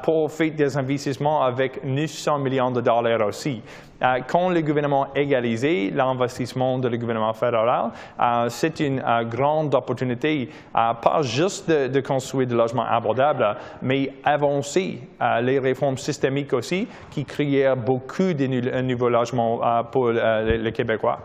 pour 0.04 0.30
faire 0.30 0.52
des 0.52 0.76
investissements 0.76 1.42
avec 1.42 1.82
900 1.82 2.38
millions 2.38 2.70
de 2.70 2.82
dollars 2.82 3.26
aussi. 3.26 3.62
Euh, 4.02 4.20
quand 4.26 4.48
le 4.48 4.62
gouvernement 4.62 5.08
égalisé 5.14 5.90
l'investissement 5.90 6.78
du 6.78 6.98
gouvernement 6.98 7.32
fédéral, 7.32 7.90
euh, 8.18 8.48
c'est 8.48 8.80
une 8.80 9.00
euh, 9.00 9.24
grande 9.24 9.74
opportunité, 9.74 10.48
pas 10.72 11.22
juste 11.22 11.68
de, 11.70 12.00
construire 12.00 12.46
des 12.46 12.54
logements 12.54 12.86
abordables, 12.86 13.56
mais 13.82 14.12
avancer 14.24 15.00
les 15.42 15.58
réformes 15.58 15.98
systémiques 15.98 16.52
aussi 16.52 16.88
qui 17.10 17.24
créent 17.24 17.74
beaucoup 17.76 18.32
de 18.32 18.46
nouveaux 18.82 19.08
logements 19.08 19.60
pour 19.92 20.10
les 20.10 20.72
Québécois. 20.72 21.18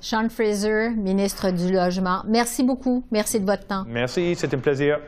Sean 0.00 0.28
Fraser, 0.28 0.90
ministre 0.96 1.50
du 1.50 1.72
Logement, 1.72 2.22
merci 2.26 2.62
beaucoup. 2.62 3.04
Merci 3.10 3.40
de 3.40 3.46
votre 3.46 3.66
temps. 3.66 3.84
Merci, 3.88 4.34
c'est 4.36 4.52
un 4.54 4.58
plaisir. 4.58 4.98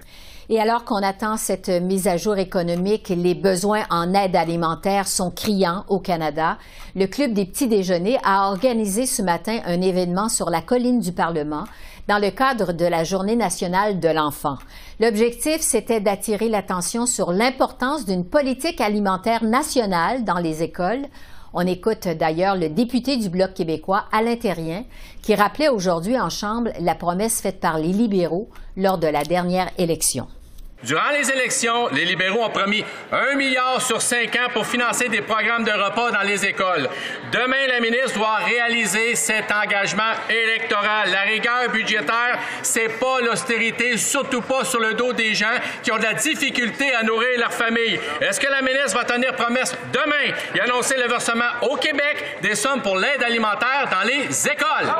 Et 0.51 0.59
alors 0.59 0.85
qu'on 0.85 1.03
attend 1.03 1.37
cette 1.37 1.69
mise 1.69 2.09
à 2.09 2.17
jour 2.17 2.39
économique, 2.39 3.11
les 3.11 3.35
besoins 3.35 3.83
en 3.91 4.15
aide 4.15 4.35
alimentaire 4.35 5.07
sont 5.07 5.31
criants 5.31 5.85
au 5.89 5.99
Canada. 5.99 6.57
Le 6.97 7.07
Club 7.07 7.35
des 7.35 7.45
petits 7.45 7.69
déjeuners 7.69 8.19
a 8.25 8.49
organisé 8.49 9.05
ce 9.05 9.21
matin 9.21 9.61
un 9.67 9.83
événement 9.83 10.31
sur 10.31 10.49
la 10.49 10.63
colline 10.63 11.01
du 11.01 11.13
Parlement 11.13 11.65
dans 12.09 12.19
le 12.19 12.31
cadre 12.31 12.73
de 12.73 12.87
la 12.87 13.05
Journée 13.05 13.37
nationale 13.37 14.01
de 14.01 14.09
l'enfant. 14.09 14.57
L'objectif, 15.01 15.61
c'était 15.61 16.01
d'attirer 16.01 16.49
l'attention 16.49 17.05
sur 17.05 17.31
l'importance 17.31 18.07
d'une 18.07 18.25
politique 18.25 18.81
alimentaire 18.81 19.45
nationale 19.45 20.25
dans 20.25 20.39
les 20.39 20.63
écoles. 20.63 21.05
On 21.53 21.67
écoute 21.67 22.09
d'ailleurs 22.09 22.57
le 22.57 22.71
député 22.71 23.19
du 23.19 23.29
Bloc 23.29 23.53
québécois, 23.53 24.05
Alain 24.13 24.37
Terrien, 24.37 24.85
qui 25.21 25.35
rappelait 25.35 25.69
aujourd'hui 25.69 26.19
en 26.19 26.31
Chambre 26.31 26.71
la 26.81 26.95
promesse 26.95 27.43
faite 27.43 27.61
par 27.61 27.77
les 27.77 27.93
libéraux 27.93 28.49
lors 28.79 28.97
de 28.97 29.09
la 29.09 29.25
dernière 29.25 29.69
élection. 29.77 30.27
Durant 30.85 31.11
les 31.11 31.29
élections, 31.33 31.89
les 31.89 32.05
libéraux 32.05 32.45
ont 32.45 32.51
promis 32.51 32.85
un 33.11 33.35
milliard 33.35 33.83
sur 33.83 34.01
cinq 34.01 34.37
ans 34.37 34.49
pour 34.53 34.65
financer 34.65 35.09
des 35.09 35.23
programmes 35.23 35.65
de 35.65 35.73
repas 35.73 36.13
dans 36.13 36.23
les 36.23 36.47
écoles. 36.47 36.89
Demain, 37.33 37.67
la 37.67 37.81
ministre 37.81 38.15
doit 38.15 38.37
réaliser 38.37 39.17
cet 39.17 39.51
engagement 39.51 40.13
électoral. 40.31 41.11
La 41.11 41.23
rigueur 41.23 41.69
budgétaire, 41.73 42.39
c'est 42.63 42.97
pas 43.01 43.21
l'austérité, 43.21 43.97
surtout 43.97 44.41
pas 44.41 44.65
sur 44.65 44.79
le 44.79 44.95
dos 44.95 45.13
des 45.13 45.35
gens 45.35 45.57
qui 45.83 45.91
ont 45.91 45.99
de 45.99 46.05
la 46.05 46.15
difficulté 46.15 46.95
à 46.95 47.03
nourrir 47.03 47.41
leur 47.41 47.53
famille. 47.53 47.99
Est-ce 48.21 48.39
que 48.39 48.49
la 48.49 48.63
ministre 48.63 48.97
va 48.97 49.05
tenir 49.05 49.35
promesse 49.35 49.77
demain 49.93 50.33
et 50.55 50.61
annoncer 50.61 50.97
le 50.97 51.09
versement 51.09 51.51
au 51.63 51.75
Québec 51.75 52.39
des 52.41 52.55
sommes 52.55 52.83
pour 52.83 52.97
l'aide 52.97 53.25
alimentaire 53.25 53.89
dans 53.91 54.07
les 54.07 54.49
écoles? 54.49 54.95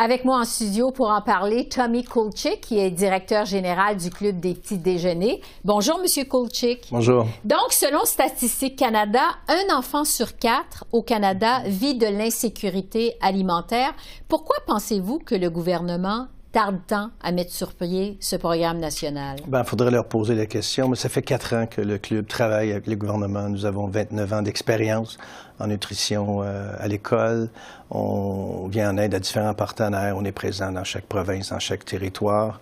Avec 0.00 0.24
moi 0.24 0.38
en 0.38 0.44
studio 0.44 0.92
pour 0.92 1.08
en 1.10 1.20
parler, 1.20 1.68
Tommy 1.68 2.04
Kulchik, 2.04 2.60
qui 2.60 2.78
est 2.78 2.92
directeur 2.92 3.46
général 3.46 3.96
du 3.96 4.10
Club 4.10 4.38
des 4.38 4.54
petits 4.54 4.78
déjeuners. 4.78 5.40
Bonjour, 5.64 5.98
Monsieur 5.98 6.22
Kulchik. 6.22 6.86
Bonjour. 6.92 7.26
Donc, 7.44 7.72
selon 7.72 8.04
Statistique 8.04 8.76
Canada, 8.76 9.22
un 9.48 9.76
enfant 9.76 10.04
sur 10.04 10.36
quatre 10.38 10.84
au 10.92 11.02
Canada 11.02 11.62
vit 11.66 11.96
de 11.96 12.06
l'insécurité 12.06 13.16
alimentaire. 13.20 13.92
Pourquoi 14.28 14.58
pensez-vous 14.68 15.18
que 15.18 15.34
le 15.34 15.50
gouvernement 15.50 16.28
tarde 16.58 16.80
tant 16.88 17.10
à 17.22 17.30
mettre 17.30 17.52
sur 17.52 17.72
pied 17.72 18.16
ce 18.18 18.34
programme 18.34 18.78
national? 18.78 19.36
Il 19.46 19.64
faudrait 19.64 19.92
leur 19.92 20.06
poser 20.06 20.34
la 20.34 20.46
question, 20.46 20.88
mais 20.88 20.96
ça 20.96 21.08
fait 21.08 21.22
quatre 21.22 21.54
ans 21.54 21.66
que 21.66 21.80
le 21.80 21.98
club 21.98 22.26
travaille 22.26 22.72
avec 22.72 22.88
le 22.88 22.96
gouvernement. 22.96 23.48
Nous 23.48 23.64
avons 23.64 23.86
29 23.86 24.32
ans 24.32 24.42
d'expérience 24.42 25.18
en 25.60 25.68
nutrition 25.68 26.42
euh, 26.42 26.72
à 26.76 26.88
l'école. 26.88 27.48
On 27.92 28.66
vient 28.66 28.90
en 28.90 28.96
aide 28.96 29.14
à 29.14 29.20
différents 29.20 29.54
partenaires. 29.54 30.16
On 30.16 30.24
est 30.24 30.32
présent 30.32 30.72
dans 30.72 30.82
chaque 30.82 31.06
province, 31.06 31.50
dans 31.50 31.60
chaque 31.60 31.84
territoire. 31.84 32.60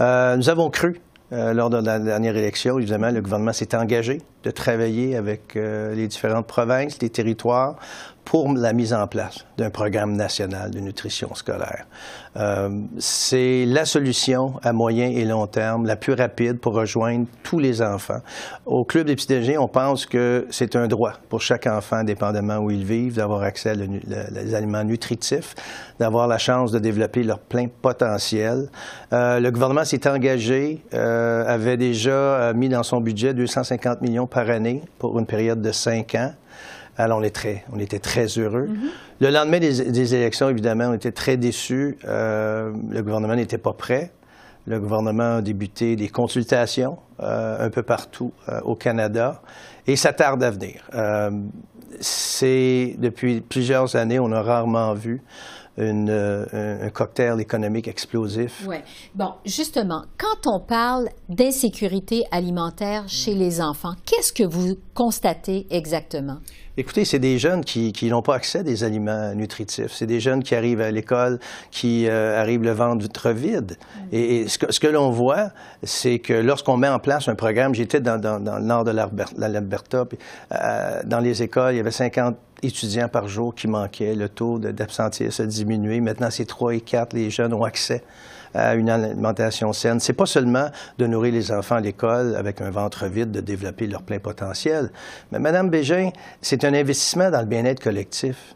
Euh, 0.00 0.38
nous 0.38 0.48
avons 0.48 0.70
cru 0.70 1.02
euh, 1.32 1.52
lors 1.52 1.68
de 1.68 1.76
la 1.76 1.98
dernière 1.98 2.36
élection, 2.38 2.78
évidemment, 2.78 3.10
le 3.10 3.20
gouvernement 3.20 3.52
s'est 3.52 3.76
engagé 3.76 4.22
de 4.42 4.50
travailler 4.50 5.16
avec 5.16 5.54
les 5.54 6.06
différentes 6.06 6.46
provinces, 6.46 7.00
les 7.00 7.08
territoires, 7.08 7.76
pour 8.24 8.52
la 8.52 8.72
mise 8.72 8.92
en 8.92 9.06
place 9.06 9.44
d'un 9.58 9.70
programme 9.70 10.16
national 10.16 10.70
de 10.70 10.80
nutrition 10.80 11.34
scolaire. 11.34 11.86
Euh, 12.36 12.68
c'est 12.98 13.64
la 13.66 13.84
solution 13.84 14.54
à 14.62 14.72
moyen 14.72 15.08
et 15.08 15.24
long 15.24 15.46
terme, 15.46 15.86
la 15.86 15.96
plus 15.96 16.14
rapide 16.14 16.58
pour 16.58 16.74
rejoindre 16.74 17.26
tous 17.42 17.58
les 17.58 17.82
enfants. 17.82 18.20
Au 18.66 18.84
Club 18.84 19.06
des 19.06 19.14
petits 19.14 19.56
on 19.58 19.68
pense 19.68 20.06
que 20.06 20.46
c'est 20.50 20.76
un 20.76 20.86
droit 20.86 21.12
pour 21.28 21.40
chaque 21.42 21.66
enfant, 21.66 22.02
dépendamment 22.04 22.58
où 22.58 22.70
ils 22.70 22.84
vivent, 22.84 23.16
d'avoir 23.16 23.42
accès 23.42 23.70
à 23.70 24.54
aliments 24.54 24.84
nutritifs, 24.84 25.54
d'avoir 25.98 26.26
la 26.26 26.38
chance 26.38 26.72
de 26.72 26.78
développer 26.78 27.22
leur 27.22 27.38
plein 27.38 27.66
potentiel. 27.82 28.68
Euh, 29.12 29.40
le 29.40 29.50
gouvernement 29.50 29.84
s'est 29.84 30.08
engagé, 30.08 30.82
euh, 30.94 31.44
avait 31.46 31.76
déjà 31.76 32.52
mis 32.54 32.68
dans 32.68 32.82
son 32.82 33.00
budget 33.00 33.34
250 33.34 34.02
millions 34.02 34.26
par 34.26 34.50
année 34.50 34.82
pour 34.98 35.18
une 35.18 35.26
période 35.26 35.60
de 35.60 35.72
cinq 35.72 36.14
ans. 36.14 36.32
Alors, 36.96 37.18
on, 37.18 37.22
est 37.22 37.34
très, 37.34 37.64
on 37.72 37.78
était 37.78 37.98
très 37.98 38.26
heureux. 38.26 38.68
Mm-hmm. 38.68 39.20
Le 39.20 39.30
lendemain 39.30 39.58
des, 39.58 40.14
élections, 40.14 40.48
évidemment, 40.48 40.86
on 40.90 40.94
était 40.94 41.12
très 41.12 41.36
déçus. 41.36 41.98
Euh, 42.04 42.72
le 42.90 43.02
gouvernement 43.02 43.34
n'était 43.34 43.58
pas 43.58 43.72
prêt. 43.72 44.12
Le 44.66 44.80
gouvernement 44.80 45.36
a 45.36 45.42
débuté 45.42 45.96
des 45.96 46.08
consultations 46.08 46.98
euh, 47.20 47.66
un 47.66 47.70
peu 47.70 47.82
partout 47.82 48.32
euh, 48.48 48.60
au 48.62 48.74
Canada 48.74 49.42
et 49.86 49.96
ça 49.96 50.12
tarde 50.14 50.42
à 50.42 50.50
venir. 50.50 50.88
c'est 52.00 52.96
depuis 52.98 53.42
plusieurs 53.42 53.96
années, 53.96 54.18
on 54.18 54.32
a 54.32 54.40
rarement 54.40 54.94
vu 54.94 55.22
un 55.78 56.90
cocktail 56.90 57.40
économique 57.40 57.88
explosif. 57.88 58.64
Oui. 58.66 58.76
Bon, 59.14 59.32
justement, 59.44 60.04
quand 60.18 60.46
on 60.46 60.60
parle 60.60 61.08
d'insécurité 61.28 62.24
alimentaire 62.30 63.04
chez 63.08 63.34
les 63.34 63.60
enfants, 63.60 63.94
qu'est-ce 64.04 64.32
que 64.32 64.44
vous 64.44 64.76
constatez 64.94 65.66
exactement? 65.70 66.38
Écoutez, 66.76 67.04
c'est 67.04 67.20
des 67.20 67.38
jeunes 67.38 67.64
qui, 67.64 67.92
n'ont 68.08 68.22
pas 68.22 68.34
accès 68.34 68.58
à 68.58 68.62
des 68.64 68.82
aliments 68.82 69.32
nutritifs. 69.34 69.92
C'est 69.92 70.06
des 70.06 70.18
jeunes 70.18 70.42
qui 70.42 70.56
arrivent 70.56 70.80
à 70.80 70.90
l'école, 70.90 71.38
qui 71.70 72.08
euh, 72.08 72.40
arrivent 72.40 72.64
le 72.64 72.72
ventre 72.72 73.30
vide. 73.30 73.76
Et, 74.10 74.48
ce 74.48 74.58
que, 74.58 74.86
l'on 74.88 75.10
voit, 75.10 75.50
c'est 75.84 76.18
que 76.18 76.32
lorsqu'on 76.32 76.76
met 76.76 76.88
en 76.88 76.98
place 76.98 77.28
un 77.28 77.36
programme, 77.36 77.76
j'étais 77.76 78.00
dans, 78.00 78.16
le 78.16 78.60
nord 78.60 78.82
de 78.82 78.90
l'Alberta, 78.90 80.04
euh, 80.52 81.00
dans 81.04 81.20
les 81.20 81.44
écoles, 81.44 81.74
il 81.74 81.76
y 81.76 81.80
avait 81.80 81.92
50 81.92 82.36
étudiants 82.66 83.08
par 83.08 83.28
jour 83.28 83.54
qui 83.54 83.68
manquaient. 83.68 84.14
Le 84.14 84.28
taux 84.28 84.58
d'absentéisme 84.58 85.42
a 85.42 85.46
diminué. 85.46 86.00
Maintenant, 86.00 86.30
c'est 86.30 86.44
3 86.44 86.74
et 86.74 86.80
4. 86.80 87.12
Les 87.12 87.30
jeunes 87.30 87.54
ont 87.54 87.64
accès 87.64 88.02
à 88.54 88.74
une 88.74 88.88
alimentation 88.88 89.72
saine. 89.72 90.00
C'est 90.00 90.12
pas 90.12 90.26
seulement 90.26 90.68
de 90.98 91.06
nourrir 91.06 91.32
les 91.32 91.50
enfants 91.50 91.76
à 91.76 91.80
l'école 91.80 92.36
avec 92.36 92.60
un 92.60 92.70
ventre 92.70 93.06
vide, 93.06 93.32
de 93.32 93.40
développer 93.40 93.86
leur 93.86 94.02
plein 94.02 94.20
potentiel. 94.20 94.90
Mais 95.32 95.38
Madame 95.38 95.70
Bégin, 95.70 96.10
c'est 96.40 96.64
un 96.64 96.72
investissement 96.72 97.30
dans 97.30 97.40
le 97.40 97.46
bien-être 97.46 97.82
collectif. 97.82 98.54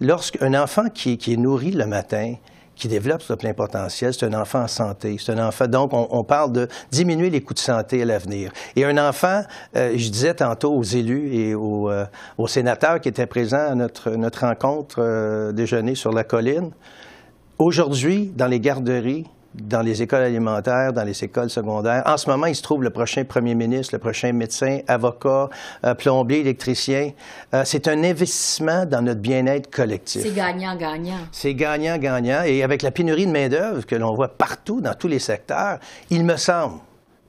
Lorsqu'un 0.00 0.54
enfant 0.60 0.88
qui, 0.92 1.12
est 1.14 1.36
nourri 1.36 1.70
le 1.70 1.86
matin, 1.86 2.34
qui 2.76 2.88
développe 2.88 3.22
son 3.22 3.36
plein 3.36 3.54
potentiel, 3.54 4.12
c'est 4.12 4.26
un 4.26 4.40
enfant 4.40 4.62
en 4.62 4.68
santé. 4.68 5.16
C'est 5.18 5.32
un 5.32 5.46
enfant. 5.46 5.66
Donc, 5.66 5.90
on, 5.92 6.24
parle 6.24 6.52
de 6.52 6.68
diminuer 6.90 7.30
les 7.30 7.40
coûts 7.40 7.54
de 7.54 7.58
santé 7.58 8.02
à 8.02 8.04
l'avenir. 8.04 8.52
Et 8.76 8.84
un 8.84 8.98
enfant, 8.98 9.42
euh, 9.76 9.92
je 9.96 10.08
disais 10.08 10.34
tantôt 10.34 10.72
aux 10.74 10.82
élus 10.82 11.34
et 11.34 11.54
aux, 11.54 11.90
euh, 11.90 12.04
aux, 12.38 12.48
sénateurs 12.48 13.00
qui 13.00 13.08
étaient 13.08 13.26
présents 13.26 13.70
à 13.70 13.74
notre, 13.74 14.10
notre 14.10 14.40
rencontre 14.40 14.96
euh, 14.98 15.52
déjeuner 15.52 15.94
sur 15.94 16.12
la 16.12 16.24
colline, 16.24 16.70
aujourd'hui, 17.58 18.32
dans 18.34 18.46
les 18.46 18.60
garderies, 18.60 19.26
dans 19.54 19.82
les 19.82 20.02
écoles 20.02 20.22
alimentaires, 20.22 20.92
dans 20.92 21.04
les 21.04 21.22
écoles 21.24 21.50
secondaires. 21.50 22.02
En 22.06 22.16
ce 22.16 22.28
moment, 22.28 22.46
il 22.46 22.56
se 22.56 22.62
trouve 22.62 22.82
le 22.82 22.90
prochain 22.90 23.24
premier 23.24 23.54
ministre, 23.54 23.94
le 23.94 24.00
prochain 24.00 24.32
médecin, 24.32 24.80
avocat, 24.88 25.48
euh, 25.84 25.94
plombier, 25.94 26.40
électricien. 26.40 27.12
Euh, 27.54 27.62
c'est 27.64 27.86
un 27.88 28.02
investissement 28.02 28.84
dans 28.84 29.02
notre 29.02 29.20
bien-être 29.20 29.70
collectif. 29.70 30.22
C'est 30.22 30.34
gagnant-gagnant. 30.34 31.20
C'est 31.30 31.54
gagnant-gagnant. 31.54 32.42
Et 32.44 32.62
avec 32.62 32.82
la 32.82 32.90
pénurie 32.90 33.26
de 33.26 33.32
main-d'œuvre 33.32 33.86
que 33.86 33.94
l'on 33.94 34.14
voit 34.14 34.36
partout, 34.36 34.80
dans 34.80 34.94
tous 34.94 35.08
les 35.08 35.20
secteurs, 35.20 35.78
il 36.10 36.24
me 36.24 36.36
semble 36.36 36.78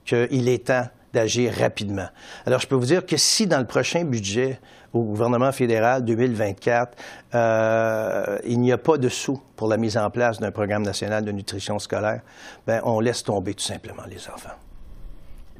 qu'il 0.04 0.48
est 0.48 0.66
temps 0.66 0.86
d'agir 1.16 1.52
rapidement. 1.58 2.08
Alors, 2.44 2.60
je 2.60 2.66
peux 2.66 2.74
vous 2.74 2.86
dire 2.86 3.04
que 3.04 3.16
si 3.16 3.46
dans 3.46 3.58
le 3.58 3.66
prochain 3.66 4.04
budget, 4.04 4.60
au 4.92 5.02
gouvernement 5.02 5.50
fédéral 5.50 6.04
2024, 6.04 6.96
euh, 7.34 8.38
il 8.44 8.60
n'y 8.60 8.72
a 8.72 8.78
pas 8.78 8.98
de 8.98 9.08
sous 9.08 9.40
pour 9.56 9.68
la 9.68 9.78
mise 9.78 9.96
en 9.96 10.10
place 10.10 10.38
d'un 10.38 10.50
programme 10.50 10.82
national 10.82 11.24
de 11.24 11.32
nutrition 11.32 11.78
scolaire, 11.78 12.20
ben, 12.66 12.80
on 12.84 13.00
laisse 13.00 13.22
tomber 13.24 13.54
tout 13.54 13.64
simplement 13.64 14.04
les 14.08 14.28
enfants. 14.28 14.65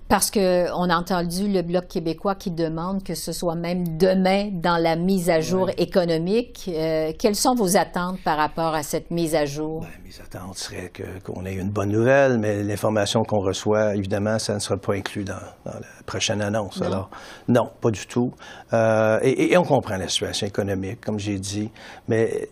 Parce 0.09 0.31
qu'on 0.31 0.41
a 0.41 0.97
entendu 0.97 1.49
le 1.49 1.63
Bloc 1.63 1.89
québécois 1.89 2.37
qui 2.37 2.53
demande 2.53 3.03
que 3.03 3.15
ce 3.15 3.33
soit 3.33 3.57
même 3.57 3.97
demain 3.99 4.51
dans 4.53 4.81
la 4.81 4.95
mise 4.95 5.29
à 5.31 5.41
jour 5.41 5.69
économique. 5.79 6.71
Euh, 6.73 7.13
quelles 7.19 7.35
sont 7.35 7.57
vos 7.57 7.77
attentes 7.77 8.21
par 8.23 8.37
rapport 8.37 8.73
à 8.75 8.85
cette 8.85 9.11
mise 9.11 9.35
à 9.35 9.47
jour? 9.47 9.81
Ben, 9.81 9.89
mes 10.05 10.21
attentes 10.21 10.59
seraient 10.59 10.93
qu'on 11.25 11.45
ait 11.45 11.55
une 11.55 11.71
bonne 11.71 11.91
nouvelle, 11.91 12.39
mais 12.39 12.63
l'information 12.63 13.25
qu'on 13.25 13.41
reçoit, 13.41 13.97
évidemment, 13.97 14.39
ça 14.39 14.55
ne 14.55 14.61
sera 14.61 14.77
pas 14.77 14.95
inclus 14.95 15.25
dans, 15.25 15.35
la 15.65 15.81
prochaine 16.07 16.41
annonce. 16.41 16.81
Non. 16.81 16.87
Alors, 16.87 17.11
non, 17.49 17.71
pas 17.81 17.91
du 17.91 18.07
tout. 18.07 18.31
Euh, 18.73 19.19
et, 19.23 19.53
et 19.53 19.57
on 19.57 19.65
comprend 19.65 19.97
la 19.97 20.07
situation 20.07 20.47
économique, 20.47 21.05
comme 21.05 21.19
j'ai 21.19 21.41
dit, 21.41 21.73
mais 22.07 22.49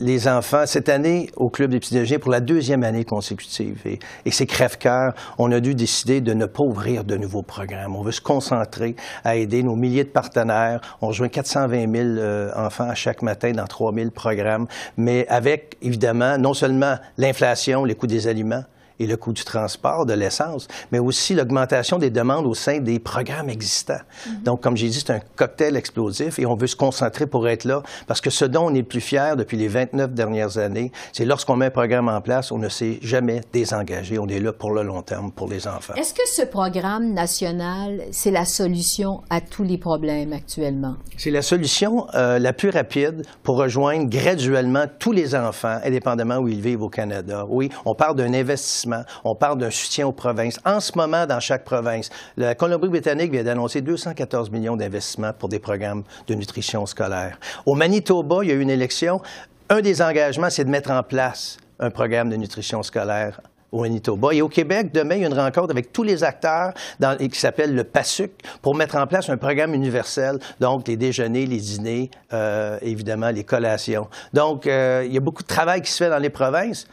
les 0.00 0.28
enfants, 0.28 0.66
cette 0.66 0.88
année, 0.88 1.30
au 1.36 1.48
Club 1.48 1.74
des 1.74 2.18
pour 2.18 2.30
la 2.30 2.40
deuxième 2.40 2.84
année 2.84 3.04
consécutive, 3.04 3.80
et, 3.86 4.30
c'est 4.30 4.46
crève-cœur, 4.46 5.14
on 5.38 5.50
a 5.52 5.60
dû 5.60 5.74
décider 5.74 6.20
de 6.20 6.34
ne 6.34 6.46
pas 6.46 6.62
ouvrir 6.62 7.04
de 7.04 7.16
nouveaux 7.16 7.42
programmes. 7.42 7.96
On 7.96 8.02
veut 8.02 8.12
se 8.12 8.20
concentrer 8.20 8.96
à 9.24 9.36
aider 9.36 9.62
nos 9.62 9.76
milliers 9.76 10.04
de 10.04 10.10
partenaires. 10.10 10.80
On 11.00 11.08
rejoint 11.08 11.28
420 11.28 11.92
000 11.92 12.04
euh, 12.04 12.50
enfants 12.54 12.94
chaque 12.94 13.22
matin 13.22 13.52
dans 13.52 13.66
3 13.66 13.94
000 13.94 14.10
programmes, 14.10 14.66
mais 14.96 15.26
avec, 15.28 15.76
évidemment, 15.80 16.36
non 16.38 16.54
seulement 16.54 16.96
l'inflation, 17.16 17.84
les 17.84 17.94
coûts 17.94 18.06
des 18.06 18.28
aliments, 18.28 18.64
et 18.98 19.06
le 19.06 19.16
coût 19.16 19.32
du 19.32 19.44
transport, 19.44 20.06
de 20.06 20.12
l'essence, 20.12 20.68
mais 20.92 20.98
aussi 20.98 21.34
l'augmentation 21.34 21.98
des 21.98 22.10
demandes 22.10 22.46
au 22.46 22.54
sein 22.54 22.78
des 22.78 22.98
programmes 22.98 23.48
existants. 23.48 24.00
Mhm. 24.26 24.42
Donc, 24.42 24.62
comme 24.62 24.76
j'ai 24.76 24.88
dit, 24.88 25.00
c'est 25.00 25.12
un 25.12 25.20
cocktail 25.36 25.76
explosif 25.76 26.38
et 26.38 26.46
on 26.46 26.54
veut 26.54 26.66
se 26.66 26.76
concentrer 26.76 27.26
pour 27.26 27.48
être 27.48 27.64
là 27.64 27.82
parce 28.06 28.20
que 28.20 28.30
ce 28.30 28.44
dont 28.44 28.66
on 28.66 28.74
est 28.74 28.78
le 28.78 28.84
plus 28.84 29.00
fier 29.00 29.36
depuis 29.36 29.56
les 29.56 29.68
29 29.68 30.12
dernières 30.12 30.58
années, 30.58 30.92
c'est 31.12 31.24
lorsqu'on 31.24 31.56
met 31.56 31.66
un 31.66 31.70
programme 31.70 32.08
en 32.08 32.20
place, 32.20 32.52
on 32.52 32.58
ne 32.58 32.68
s'est 32.68 32.98
jamais 33.02 33.40
désengagé. 33.52 34.18
On 34.18 34.28
est 34.28 34.40
là 34.40 34.52
pour 34.52 34.72
le 34.72 34.82
long 34.82 35.02
terme, 35.02 35.30
pour 35.30 35.48
les 35.48 35.66
enfants. 35.66 35.94
Est-ce 35.94 36.14
que 36.14 36.26
ce 36.34 36.42
programme 36.42 37.12
national, 37.12 38.02
c'est 38.10 38.30
la 38.30 38.44
solution 38.44 39.22
à 39.30 39.40
tous 39.40 39.64
les 39.64 39.78
problèmes 39.78 40.32
actuellement? 40.32 40.96
C'est 41.16 41.30
la 41.30 41.42
solution 41.42 42.06
euh, 42.14 42.38
la 42.38 42.52
plus 42.52 42.70
rapide 42.70 43.24
pour 43.42 43.56
rejoindre 43.56 44.08
graduellement 44.08 44.84
tous 44.98 45.12
les 45.12 45.34
enfants, 45.34 45.78
indépendamment 45.84 46.38
où 46.38 46.48
ils 46.48 46.60
vivent 46.60 46.82
au 46.82 46.88
Canada. 46.88 47.46
Oui, 47.48 47.70
on 47.84 47.94
parle 47.94 48.16
d'un 48.16 48.32
investissement 48.34 48.85
on 49.24 49.34
parle 49.34 49.58
d'un 49.58 49.70
soutien 49.70 50.06
aux 50.06 50.12
provinces. 50.12 50.58
En 50.64 50.80
ce 50.80 50.92
moment, 50.96 51.26
dans 51.26 51.40
chaque 51.40 51.64
province, 51.64 52.10
la 52.36 52.54
Colombie-Britannique 52.54 53.32
vient 53.32 53.44
d'annoncer 53.44 53.80
214 53.80 54.50
millions 54.50 54.76
d'investissements 54.76 55.32
pour 55.32 55.48
des 55.48 55.58
programmes 55.58 56.04
de 56.26 56.34
nutrition 56.34 56.86
scolaire. 56.86 57.38
Au 57.64 57.74
Manitoba, 57.74 58.38
il 58.42 58.48
y 58.48 58.52
a 58.52 58.54
eu 58.54 58.60
une 58.60 58.70
élection. 58.70 59.20
Un 59.68 59.80
des 59.80 60.02
engagements, 60.02 60.50
c'est 60.50 60.64
de 60.64 60.70
mettre 60.70 60.90
en 60.90 61.02
place 61.02 61.58
un 61.78 61.90
programme 61.90 62.30
de 62.30 62.36
nutrition 62.36 62.82
scolaire 62.82 63.40
au 63.72 63.82
Manitoba. 63.82 64.32
Et 64.32 64.42
au 64.42 64.48
Québec, 64.48 64.92
demain, 64.92 65.16
il 65.16 65.22
y 65.22 65.24
a 65.24 65.28
une 65.28 65.38
rencontre 65.38 65.70
avec 65.70 65.92
tous 65.92 66.02
les 66.02 66.24
acteurs 66.24 66.72
qui 67.18 67.38
s'appelle 67.38 67.74
le 67.74 67.84
PASUC 67.84 68.32
pour 68.62 68.74
mettre 68.74 68.96
en 68.96 69.06
place 69.06 69.28
un 69.28 69.36
programme 69.36 69.74
universel, 69.74 70.38
donc 70.60 70.88
les 70.88 70.96
déjeuners, 70.96 71.46
les 71.46 71.58
dîners, 71.58 72.10
euh, 72.32 72.78
évidemment 72.82 73.30
les 73.30 73.44
collations. 73.44 74.08
Donc, 74.32 74.66
euh, 74.66 75.04
il 75.06 75.12
y 75.12 75.16
a 75.16 75.20
beaucoup 75.20 75.42
de 75.42 75.48
travail 75.48 75.82
qui 75.82 75.90
se 75.90 76.04
fait 76.04 76.10
dans 76.10 76.18
les 76.18 76.30
provinces 76.30 76.86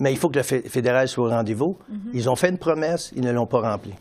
mais 0.00 0.12
il 0.12 0.18
faut 0.18 0.28
que 0.28 0.38
le 0.38 0.42
fédéral 0.42 1.06
soit 1.06 1.26
au 1.26 1.30
rendez-vous. 1.30 1.76
Mhm. 1.88 2.00
Ils 2.14 2.28
ont 2.28 2.36
fait 2.36 2.48
une 2.48 2.58
promesse, 2.58 3.12
ils 3.14 3.22
ne 3.22 3.30
l'ont 3.30 3.46
pas 3.46 3.60
remplie. 3.60 3.94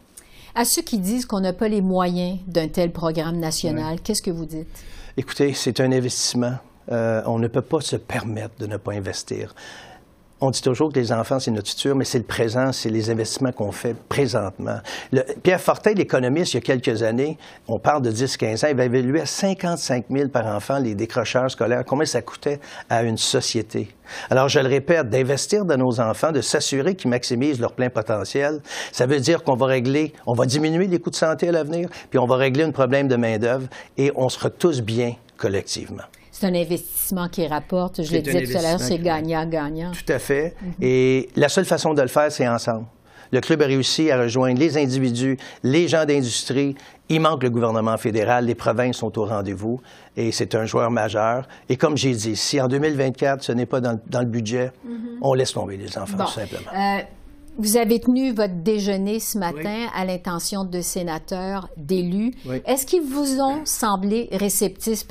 À 0.56 0.66
ceux 0.66 0.82
qui 0.82 0.98
disent 0.98 1.26
qu'on 1.26 1.42
n'a 1.42 1.54
pas 1.54 1.68
les 1.68 1.82
moyens 1.82 2.40
d'un 2.48 2.68
tel 2.70 2.92
programme 2.92 3.38
national, 3.38 4.02
qu'est-ce 4.02 4.22
que 4.22 4.32
vous 4.32 4.46
dites? 4.46 4.68
Écoutez, 5.16 5.54
c'est 5.54 5.80
un 5.80 5.92
investissement. 5.92 6.56
Euh, 6.92 7.22
on 7.28 7.38
ne 7.38 7.48
peut 7.48 7.62
pas 7.62 7.82
se 7.82 7.98
permettre 7.98 8.56
de 8.58 8.66
ne 8.66 8.78
pas 8.78 8.94
investir. 8.94 9.54
On 10.42 10.52
dit 10.52 10.62
toujours 10.62 10.92
que 10.94 10.98
les 10.98 11.12
enfants, 11.12 11.38
c'est 11.40 11.52
notre 11.52 11.70
futur, 11.70 11.96
mais 11.96 12.06
c'est 12.06 12.18
le 12.18 12.24
présent, 12.24 12.72
c'est 12.72 12.90
les 12.90 13.10
investissements 13.10 13.52
qu'on 13.52 13.74
fait 13.74 13.94
présentement. 13.94 14.80
Pierre 15.44 15.60
Fortin, 15.60 15.92
l'économiste, 15.92 16.54
il 16.54 16.58
y 16.58 16.60
a 16.60 16.62
quelques 16.62 17.04
années, 17.04 17.38
on 17.68 17.78
parle 17.78 18.02
de 18.04 18.12
10-15 18.12 18.66
ans, 18.66 18.70
il 18.70 18.78
va 18.78 18.86
évaluer 18.86 19.20
à 19.20 19.26
55 19.26 20.06
000 20.10 20.30
par 20.30 20.48
enfant 20.48 20.80
les 20.80 20.96
décrocheurs 20.96 21.52
scolaires, 21.52 21.84
combien 21.86 22.06
ça 22.06 22.22
coûtait 22.22 22.62
à 22.90 23.04
une 23.04 23.18
société. 23.18 23.90
Alors, 24.30 24.48
je 24.48 24.60
le 24.60 24.70
répète, 24.70 25.10
d'investir 25.10 25.66
dans 25.66 25.78
nos 25.78 26.00
enfants, 26.00 26.32
de 26.32 26.42
s'assurer 26.42 26.96
qu'ils 26.96 27.10
maximisent 27.10 27.60
leur 27.60 27.74
plein 27.74 27.90
potentiel, 27.90 28.62
ça 28.94 29.06
veut 29.06 29.20
dire 29.20 29.44
qu'on 29.44 29.56
va 29.56 29.66
régler, 29.66 30.14
on 30.26 30.34
va 30.34 30.46
diminuer 30.46 30.88
les 30.88 31.00
coûts 31.00 31.10
de 31.10 31.16
santé 31.16 31.50
à 31.50 31.52
l'avenir, 31.52 31.90
puis 32.10 32.18
on 32.18 32.26
va 32.26 32.38
régler 32.38 32.64
un 32.64 32.72
problème 32.72 33.10
de 33.10 33.18
main-d'œuvre 33.18 33.68
et 33.98 34.12
on 34.16 34.30
sera 34.30 34.50
tous 34.50 34.82
bien 34.82 35.16
collectivement. 35.38 36.04
C'est 36.40 36.48
un 36.48 36.56
investissement 36.56 37.28
qui 37.28 37.46
rapporte. 37.46 38.02
Je 38.02 38.14
le 38.14 38.22
disais 38.22 38.44
tout 38.44 38.58
à 38.58 38.62
l'heure, 38.62 38.80
c'est 38.80 38.98
gagnant-gagnant. 38.98 39.92
Tout 39.92 40.14
à 40.14 40.20
fait. 40.20 40.56
Mhm. 40.62 40.74
Et 40.82 41.30
la 41.36 41.50
seule 41.50 41.66
façon 41.66 41.94
de 41.94 42.02
le 42.02 42.08
faire, 42.08 42.32
c'est 42.32 42.48
ensemble. 42.48 42.86
Le 43.34 43.42
club 43.42 43.62
a 43.62 43.66
réussi 43.66 44.10
à 44.10 44.18
rejoindre 44.18 44.58
les 44.58 44.78
individus, 44.78 45.38
les 45.64 45.90
gens 45.90 46.06
d'industrie. 46.06 46.76
Il 47.10 47.20
manque 47.20 47.44
le 47.44 47.50
gouvernement 47.50 47.98
fédéral. 47.98 48.46
Les 48.46 48.56
provinces 48.56 48.98
sont 48.98 49.20
au 49.20 49.26
rendez-vous. 49.26 49.82
Et 50.16 50.32
c'est 50.32 50.56
un 50.56 50.66
joueur 50.66 50.90
majeur. 50.92 51.46
Et 51.68 51.76
comme 51.76 51.98
j'ai 51.98 52.14
dit, 52.14 52.38
si 52.38 52.62
en 52.62 52.70
2024, 52.70 53.44
ce 53.44 53.52
n'est 53.52 53.66
pas 53.66 53.82
dans, 53.82 54.00
le 54.20 54.26
budget, 54.26 54.72
mhm. 54.86 55.20
on 55.22 55.34
laisse 55.34 55.52
tomber 55.52 55.76
les 55.76 55.98
enfants, 55.98 56.26
tout 56.26 56.32
simplement. 56.32 56.72
Euh, 56.74 57.02
vous 57.60 57.76
avez 57.76 58.00
tenu 58.00 58.32
votre 58.32 58.56
déjeuner 58.56 59.20
ce 59.20 59.38
matin 59.38 59.88
à 59.94 60.06
l'intention 60.06 60.64
de 60.64 60.80
sénateurs, 60.80 61.70
d'élus. 61.76 62.34
Est-ce 62.66 62.86
qu'ils 62.86 63.04
vous 63.04 63.42
ont 63.42 63.66
semblé 63.66 64.30
réceptifs? 64.32 65.06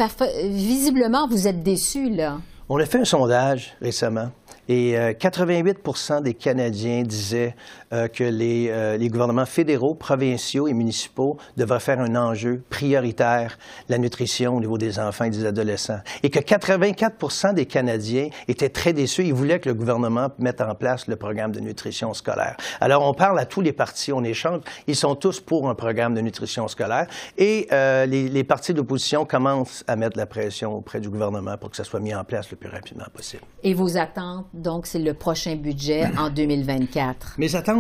Visiblement, 0.45 1.29
vous 1.29 1.47
êtes 1.47 1.63
déçus, 1.63 2.09
là. 2.09 2.39
On 2.71 2.79
a 2.79 2.87
fait 2.87 2.99
un 2.99 3.05
sondage 3.05 3.75
récemment 3.81 4.31
et 4.69 4.93
88% 4.95 6.13
euh, 6.13 6.21
des 6.21 6.35
Canadiens 6.35 7.03
disaient 7.03 7.55
que 7.91 8.25
euh, 8.25 8.97
les, 8.97 9.09
gouvernements 9.09 9.47
fédéraux, 9.47 9.95
provinciaux 9.95 10.69
et 10.69 10.75
municipaux 10.75 11.39
devraient 11.57 11.81
faire 11.81 12.01
un 12.01 12.17
enjeu 12.17 12.63
prioritaire, 12.69 13.59
la 13.89 13.99
nutrition 13.99 14.57
au 14.57 14.61
niveau 14.61 14.79
des 14.79 14.99
enfants 14.99 15.25
et 15.25 15.31
des 15.31 15.47
adolescents. 15.47 16.01
Et 16.23 16.31
que 16.31 16.39
84 16.39 17.55
des 17.55 17.67
Canadiens 17.67 18.29
étaient 18.49 18.69
très 18.69 18.93
déçus. 18.93 19.25
Ils 19.25 19.35
voulaient 19.35 19.61
que 19.61 19.69
le 19.69 19.75
gouvernement 19.75 20.29
mette 20.39 20.61
en 20.61 20.75
place 20.75 21.07
le 21.07 21.17
programme 21.17 21.53
de 21.53 21.61
nutrition 21.61 22.15
scolaire. 22.15 22.57
Alors, 22.81 23.07
on 23.07 23.15
parle 23.15 23.39
à 23.39 23.47
tous 23.47 23.61
les 23.61 23.73
partis, 23.73 24.13
on 24.13 24.25
échange. 24.25 24.61
Ils 24.87 24.97
sont 24.97 25.15
tous 25.15 25.41
pour 25.41 25.69
un 25.69 25.75
programme 25.75 26.15
de 26.15 26.21
nutrition 26.21 26.69
scolaire. 26.69 27.07
Et 27.37 27.69
les, 27.71 28.29
les 28.29 28.45
partis 28.45 28.75
d'opposition 28.75 29.25
commencent 29.25 29.85
à 29.87 29.97
mettre 29.97 30.19
la 30.19 30.27
pression 30.27 30.75
auprès 30.75 31.01
du 31.01 31.09
gouvernement 31.09 31.57
pour 31.57 31.71
que 31.71 31.77
ça 31.77 31.85
soit 31.85 32.01
mis 32.01 32.15
en 32.15 32.25
place 32.25 32.51
le 32.51 32.57
plus 32.57 32.69
rapidement 32.69 33.07
possible. 33.13 33.43
Et 33.63 33.75
vos 33.75 33.97
attentes 33.97 34.47
donc, 34.53 34.87
c'est 34.87 34.99
le 34.99 35.15
prochain 35.15 35.57
budget 35.57 36.07
en 36.19 36.31
2024. 36.31 37.35
Mes 37.39 37.55
attentes 37.55 37.78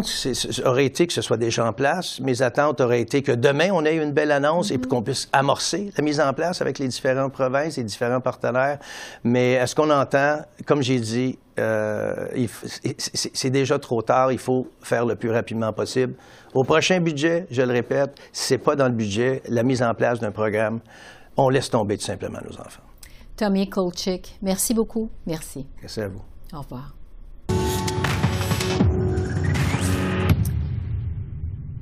auraient 0.64 0.86
été 0.86 1.06
que 1.06 1.12
ce 1.12 1.22
soit 1.22 1.36
déjà 1.36 1.66
en 1.66 1.72
place. 1.72 2.20
Mes 2.20 2.42
attentes 2.42 2.80
auraient 2.80 3.00
été 3.00 3.22
que 3.22 3.32
demain, 3.32 3.70
on 3.72 3.84
ait 3.84 3.96
une 3.96 4.12
belle 4.12 4.32
annonce 4.32 4.70
et 4.70 4.78
puis 4.78 4.88
qu'on 4.88 5.02
puisse 5.02 5.28
amorcer 5.32 5.90
la 5.96 6.04
mise 6.04 6.20
en 6.20 6.32
place 6.32 6.60
avec 6.60 6.78
les 6.78 6.88
différentes 6.88 7.32
provinces 7.32 7.78
et 7.78 7.84
différents 7.84 8.20
partenaires. 8.20 8.78
Mais 9.24 9.52
est-ce 9.52 9.74
qu'on 9.74 9.90
entend, 9.90 10.40
comme 10.66 10.82
j'ai 10.82 11.00
dit, 11.00 11.38
euh, 11.58 12.28
c'est 12.96 13.50
déjà 13.50 13.78
trop 13.78 14.02
tard. 14.02 14.32
Il 14.32 14.38
faut 14.38 14.68
faire 14.80 15.04
le 15.04 15.16
plus 15.16 15.30
rapidement 15.30 15.72
possible. 15.72 16.14
Au 16.54 16.64
prochain 16.64 17.00
budget, 17.00 17.46
je 17.50 17.62
le 17.62 17.72
répète, 17.72 18.18
si 18.32 18.48
ce 18.48 18.54
n'est 18.54 18.58
pas 18.58 18.76
dans 18.76 18.86
le 18.86 18.94
budget, 18.94 19.42
la 19.48 19.62
mise 19.62 19.82
en 19.82 19.94
place 19.94 20.20
d'un 20.20 20.30
programme, 20.30 20.80
on 21.36 21.48
laisse 21.48 21.70
tomber 21.70 21.96
tout 21.96 22.04
simplement 22.04 22.38
nos 22.44 22.56
enfants. 22.60 22.82
Tommy 23.36 23.68
Kolchik, 23.68 24.36
merci 24.42 24.74
beaucoup. 24.74 25.10
Merci. 25.26 25.66
Merci 25.80 26.00
à 26.00 26.08
vous. 26.08 26.22
Au 26.52 26.60
revoir. 26.60 26.97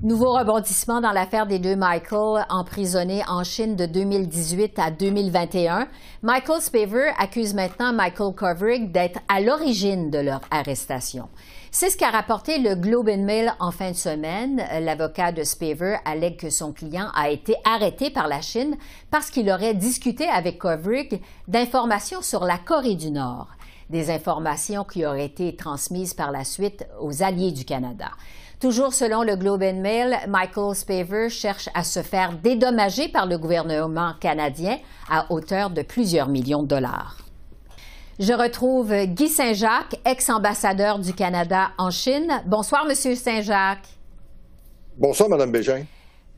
Nouveau 0.07 0.35
rebondissement 0.35 1.01
dans 1.01 1.11
l'affaire 1.11 1.49
des 1.49 1.59
deux 1.59 1.75
Michael 1.75 2.47
emprisonnés 2.49 3.25
en 3.27 3.43
Chine 3.43 3.75
de 3.75 3.87
2018 3.87 4.79
à 4.79 4.93
2021. 4.93 5.89
Michael 6.23 6.63
Spaver 6.63 7.11
accuse 7.19 7.55
maintenant 7.55 7.93
Michael 7.93 8.33
Kovrig 8.33 8.93
d'être 8.93 9.19
à 9.27 9.41
l'origine 9.41 10.09
de 10.13 10.19
leur 10.19 10.43
arrestation. 10.53 11.29
C'est 11.73 11.91
ce 11.91 11.97
qu'a 11.97 12.11
rapporté 12.11 12.59
le 12.61 12.77
Globe 12.77 13.09
and 13.09 13.25
Mail 13.25 13.53
en 13.59 13.73
fin 13.73 13.91
de 13.91 13.97
semaine. 13.97 14.63
L'avocat 14.81 15.33
de 15.33 15.43
Spaver 15.43 15.97
allègue 16.05 16.37
que 16.37 16.51
son 16.51 16.73
client 16.73 17.09
a 17.13 17.29
été 17.31 17.57
arrêté 17.65 18.11
par 18.11 18.29
la 18.29 18.43
Chine 18.43 18.77
parce 19.11 19.31
qu'il 19.31 19.51
aurait 19.51 19.75
discuté 19.75 20.29
avec 20.29 20.59
Kovrig 20.59 21.21
d'informations 21.49 22.23
sur 22.23 22.45
la 22.45 22.59
Corée 22.59 22.95
du 22.95 23.11
Nord, 23.11 23.49
des 23.91 24.13
informations 24.13 24.85
qui 24.85 25.05
auraient 25.05 25.27
été 25.27 25.57
transmises 25.57 26.15
par 26.15 26.31
la 26.31 26.45
suite 26.45 26.87
aux 27.01 27.25
alliés 27.25 27.51
du 27.51 27.65
Canada. 27.65 28.13
Toujours 28.61 28.95
selon 28.95 29.23
le 29.23 29.37
Globe 29.37 29.63
and 29.63 29.81
Mail, 29.81 30.17
Michael 30.29 30.75
Spaver 30.75 31.29
cherche 31.29 31.69
à 31.75 31.85
se 31.85 32.01
faire 32.01 32.33
dédommager 32.33 33.09
par 33.09 33.27
le 33.27 33.37
gouvernement 33.37 34.15
canadien 34.19 34.79
à 35.11 35.31
hauteur 35.31 35.69
de 35.69 35.83
plusieurs 35.83 36.29
millions 36.29 36.63
de 36.63 36.69
dollars. 36.69 37.19
Je 38.19 38.33
retrouve 38.33 38.95
Guy 39.05 39.29
Saint-Jacques, 39.29 40.01
ex-ambassadeur 40.07 40.99
du 40.99 41.13
Canada 41.13 41.73
en 41.77 41.91
Chine. 41.91 42.43
Bonsoir, 42.47 42.87
Monsieur 42.87 43.15
Saint-Jacques. 43.15 43.89
Bonsoir, 44.97 45.29
Madame 45.29 45.53
Bégin. 45.53 45.85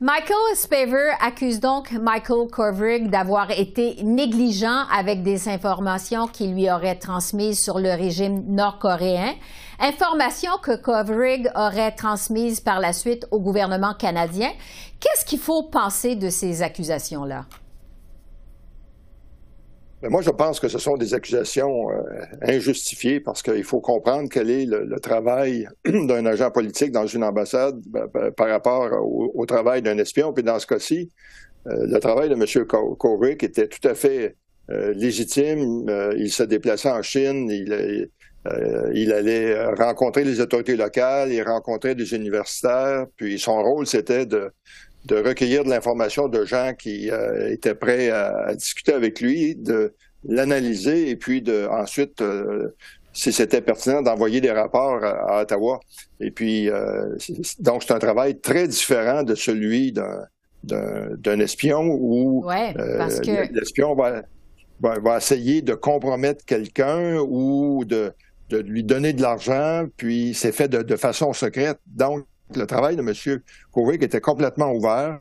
Michael 0.00 0.54
Spaver 0.54 1.10
accuse 1.20 1.60
donc 1.60 1.92
Michael 1.92 2.48
Kovrig 2.50 3.10
d'avoir 3.10 3.50
été 3.50 3.96
négligent 4.02 4.86
avec 4.92 5.22
des 5.22 5.48
informations 5.48 6.26
qu'il 6.26 6.54
lui 6.54 6.70
aurait 6.70 6.94
transmises 6.94 7.60
sur 7.60 7.78
le 7.78 7.90
régime 7.90 8.44
nord-coréen, 8.46 9.34
informations 9.78 10.58
que 10.62 10.76
Kovrig 10.76 11.50
aurait 11.54 11.92
transmises 11.92 12.60
par 12.60 12.80
la 12.80 12.92
suite 12.92 13.26
au 13.30 13.40
gouvernement 13.40 13.94
canadien. 13.94 14.50
Qu'est-ce 15.00 15.24
qu'il 15.24 15.38
faut 15.38 15.64
penser 15.64 16.16
de 16.16 16.30
ces 16.30 16.62
accusations-là? 16.62 17.46
Ben, 20.00 20.10
moi, 20.10 20.22
je 20.22 20.30
pense 20.30 20.60
que 20.60 20.68
ce 20.68 20.78
sont 20.78 20.96
des 20.96 21.12
accusations 21.12 21.90
euh, 21.90 21.94
injustifiées 22.42 23.18
parce 23.18 23.42
qu'il 23.42 23.64
faut 23.64 23.80
comprendre 23.80 24.28
quel 24.30 24.48
est 24.48 24.64
le, 24.64 25.00
travail 25.00 25.68
d'un 25.84 26.24
agent 26.24 26.50
politique 26.52 26.92
dans 26.92 27.06
une 27.06 27.24
ambassade 27.24 27.80
ben, 27.86 28.06
ben, 28.12 28.30
par 28.30 28.48
rapport 28.48 28.90
au, 29.02 29.44
travail 29.46 29.82
d'un 29.82 29.98
espion. 29.98 30.32
Puis 30.32 30.44
dans 30.44 30.58
ce 30.60 30.66
cas-ci, 30.66 31.10
euh, 31.66 31.86
le 31.88 31.98
travail 31.98 32.28
de 32.28 32.34
M. 32.34 32.66
Kovic 32.96 33.42
était 33.42 33.66
tout 33.66 33.86
à 33.88 33.94
fait 33.94 34.36
euh, 34.70 34.92
légitime. 34.94 35.86
il 36.16 36.30
se 36.30 36.44
déplaçait 36.44 36.90
en 36.90 37.02
Chine, 37.02 37.50
il, 37.50 38.08
il 38.94 39.12
allait 39.12 39.64
rencontrer 39.74 40.24
les 40.24 40.40
autorités 40.40 40.76
locales, 40.76 41.32
il 41.32 41.42
rencontrait 41.42 41.94
des 41.94 42.14
universitaires, 42.14 43.06
puis 43.16 43.38
son 43.38 43.62
rôle, 43.62 43.86
c'était 43.86 44.26
de 44.26 44.50
de 45.08 45.16
recueillir 45.16 45.64
de 45.64 45.70
l'information 45.70 46.28
de 46.28 46.44
gens 46.44 46.72
qui 46.78 47.10
euh, 47.10 47.50
étaient 47.50 47.74
prêts 47.74 48.10
à, 48.10 48.54
discuter 48.54 48.92
avec 48.92 49.20
lui, 49.20 49.56
de 49.56 49.94
l'analyser 50.24 51.08
et 51.08 51.16
puis 51.16 51.40
de 51.40 51.66
ensuite, 51.70 52.20
euh, 52.20 52.74
si 53.12 53.32
c'était 53.32 53.62
pertinent, 53.62 54.02
d'envoyer 54.02 54.40
des 54.40 54.50
rapports 54.50 55.02
à, 55.02 55.42
Ottawa. 55.42 55.80
Et 56.20 56.30
puis, 56.30 56.68
euh, 56.68 57.16
donc 57.60 57.82
c'est 57.82 57.94
un 57.94 57.98
travail 57.98 58.38
très 58.40 58.68
différent 58.68 59.22
de 59.22 59.34
celui 59.34 59.92
d'un 59.92 60.24
d'un 60.64 61.38
espion 61.38 61.86
où 61.88 62.44
l'espion 62.50 63.94
va, 63.94 64.24
va, 64.80 65.16
essayer 65.16 65.62
de 65.62 65.72
compromettre 65.72 66.44
quelqu'un 66.44 67.16
ou 67.20 67.84
de, 67.86 68.12
de 68.48 68.58
lui 68.58 68.82
donner 68.84 69.12
de 69.12 69.22
l'argent, 69.22 69.86
puis 69.96 70.34
c'est 70.34 70.52
fait 70.52 70.68
de, 70.68 70.96
façon 70.96 71.32
secrète. 71.32 71.78
Donc, 71.86 72.26
le 72.54 72.66
travail 72.66 72.96
de 72.96 73.02
M. 73.02 73.40
Kovic 73.72 74.02
était 74.02 74.20
complètement 74.20 74.72
ouvert. 74.72 75.20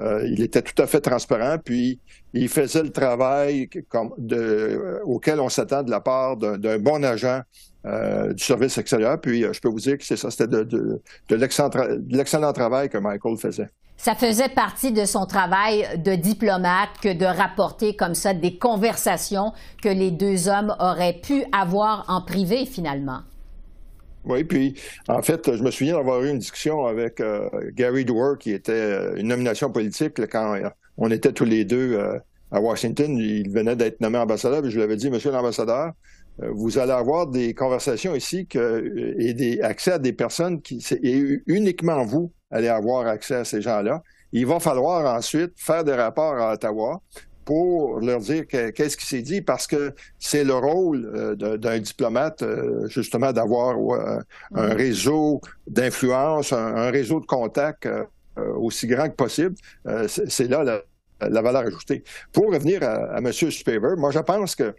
Euh, 0.00 0.26
il 0.26 0.42
était 0.42 0.62
tout 0.62 0.80
à 0.82 0.86
fait 0.86 1.00
transparent, 1.00 1.58
puis 1.62 2.00
il 2.32 2.48
faisait 2.48 2.82
le 2.82 2.90
travail 2.90 3.68
auquel 5.04 5.40
on 5.40 5.48
s'attend 5.48 5.82
de 5.82 5.90
la 5.90 6.00
part 6.00 6.36
d'un 6.36 6.78
bon 6.78 7.04
agent 7.04 7.42
euh, 7.86 8.34
du 8.34 8.44
service 8.44 8.76
extérieur. 8.76 9.18
Puis 9.18 9.42
euh, 9.42 9.54
je 9.54 9.60
peux 9.60 9.70
vous 9.70 9.80
dire 9.80 9.96
que 9.96 10.04
c'est 10.04 10.16
ça, 10.16 10.30
c'était 10.30 10.48
de, 10.48 10.64
de 10.64 11.00
l'excellent 11.34 12.52
travail 12.52 12.90
que 12.90 12.98
Michael 12.98 13.38
faisait. 13.38 13.68
Ça 13.96 14.14
faisait 14.14 14.50
partie 14.50 14.92
de 14.92 15.06
son 15.06 15.24
travail 15.24 15.86
de 15.96 16.14
diplomate 16.14 16.90
que 17.02 17.10
de 17.10 17.24
rapporter 17.24 17.96
comme 17.96 18.14
ça 18.14 18.34
des 18.34 18.58
conversations 18.58 19.54
que 19.82 19.88
les 19.88 20.10
deux 20.10 20.46
hommes 20.48 20.76
auraient 20.78 21.20
pu 21.22 21.42
avoir 21.52 22.04
en 22.08 22.20
privé 22.20 22.66
finalement. 22.66 23.20
Oui, 24.26 24.44
puis 24.44 24.74
en 25.08 25.22
fait, 25.22 25.56
je 25.56 25.62
me 25.62 25.70
souviens 25.70 25.94
d'avoir 25.94 26.22
eu 26.22 26.28
une 26.28 26.38
discussion 26.38 26.84
avec 26.84 27.18
euh, 27.20 27.48
Gary 27.72 28.04
Dewar, 28.04 28.36
qui 28.36 28.52
était 28.52 29.18
une 29.18 29.28
nomination 29.28 29.72
politique 29.72 30.20
quand 30.26 30.60
on 30.98 31.10
était 31.10 31.32
tous 31.32 31.46
les 31.46 31.64
deux 31.64 31.98
à 32.52 32.60
Washington. 32.60 33.16
Il 33.16 33.48
venait 33.48 33.74
d'être 33.76 34.02
nommé 34.02 34.18
ambassadeur, 34.18 34.66
et 34.66 34.70
je 34.70 34.76
lui 34.76 34.82
avais 34.82 34.96
dit, 34.96 35.08
Monsieur 35.08 35.30
l'ambassadeur, 35.30 35.92
vous 36.52 36.78
allez 36.78 36.92
avoir 36.92 37.26
des 37.26 37.54
conversations 37.54 38.14
ici 38.14 38.46
que, 38.46 39.14
et 39.18 39.34
des 39.34 39.60
accès 39.60 39.92
à 39.92 39.98
des 39.98 40.12
personnes 40.12 40.60
qui, 40.62 40.84
et 41.02 41.42
uniquement 41.46 42.02
vous 42.04 42.32
allez 42.50 42.68
avoir 42.68 43.06
accès 43.06 43.36
à 43.36 43.44
ces 43.44 43.60
gens-là. 43.60 44.02
Il 44.32 44.46
va 44.46 44.60
falloir 44.60 45.16
ensuite 45.16 45.52
faire 45.56 45.84
des 45.84 45.94
rapports 45.94 46.36
à 46.36 46.54
Ottawa 46.54 47.02
pour 47.44 47.98
leur 47.98 48.20
dire 48.20 48.46
qu'est-ce 48.46 48.96
qui 48.96 49.06
s'est 49.06 49.22
dit, 49.22 49.40
parce 49.40 49.66
que 49.66 49.92
c'est 50.20 50.44
le 50.44 50.54
rôle 50.54 51.10
euh, 51.16 51.56
d'un 51.56 51.80
diplomate, 51.80 52.42
euh, 52.42 52.86
justement, 52.86 53.32
d'avoir 53.32 53.76
un 53.76 54.22
mm-hmm. 54.52 54.76
réseau 54.76 55.40
d'influence, 55.66 56.52
un, 56.52 56.90
réseau 56.90 57.18
de 57.18 57.26
contacts 57.26 57.86
euh, 57.86 58.04
aussi 58.36 58.86
grand 58.86 59.08
que 59.08 59.16
possible. 59.16 59.56
c'est 60.06 60.48
là 60.48 60.62
la, 61.20 61.42
valeur 61.42 61.62
ajoutée. 61.66 62.04
Pour 62.32 62.52
revenir 62.52 62.84
à, 62.84 63.18
M. 63.18 63.32
Spaver, 63.32 63.96
moi, 63.96 64.12
je 64.12 64.20
pense 64.20 64.54
que 64.54 64.72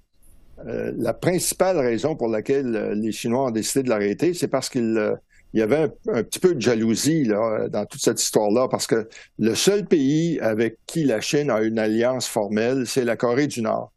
la 0.65 1.13
principale 1.13 1.77
raison 1.77 2.15
pour 2.15 2.27
laquelle 2.27 2.93
les 2.95 3.11
Chinois 3.11 3.47
ont 3.47 3.51
décidé 3.51 3.83
de 3.83 3.89
l'arrêter, 3.89 4.33
c'est 4.33 4.47
parce 4.47 4.69
qu'il 4.69 5.17
il 5.53 5.59
y 5.59 5.63
avait 5.63 5.89
un, 6.07 6.23
petit 6.23 6.39
peu 6.39 6.55
de 6.55 6.61
jalousie 6.61 7.25
là, 7.25 7.67
dans 7.67 7.85
toute 7.85 8.01
cette 8.01 8.21
histoire-là, 8.21 8.67
parce 8.69 8.87
que 8.87 9.07
le 9.37 9.55
seul 9.55 9.85
pays 9.85 10.39
avec 10.39 10.77
qui 10.85 11.03
la 11.03 11.19
Chine 11.19 11.49
a 11.49 11.61
une 11.61 11.77
alliance 11.77 12.27
formelle, 12.27 12.87
c'est 12.87 13.03
la 13.03 13.17
Corée 13.17 13.47
du 13.47 13.61
Nord. 13.61 13.91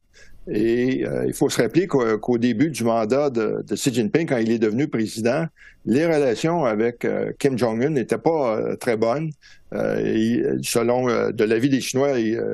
Et 0.46 1.06
euh, 1.06 1.24
il 1.26 1.32
faut 1.32 1.48
se 1.48 1.62
rappeler 1.62 1.86
qu'au 1.86 2.38
début 2.38 2.70
du 2.70 2.84
mandat 2.84 3.30
de, 3.30 3.64
Xi 3.72 3.94
Jinping, 3.94 4.26
quand 4.26 4.36
il 4.36 4.50
est 4.50 4.58
devenu 4.58 4.88
président, 4.88 5.46
les 5.86 6.04
relations 6.04 6.64
avec 6.64 7.04
euh, 7.04 7.32
Kim 7.38 7.56
Jong-un 7.56 7.90
n'étaient 7.90 8.18
pas 8.18 8.58
euh, 8.58 8.76
très 8.76 8.96
bonnes. 8.96 9.30
selon 9.72 11.06
de 11.32 11.44
l'avis 11.44 11.68
des 11.68 11.80
Chinois, 11.80 12.12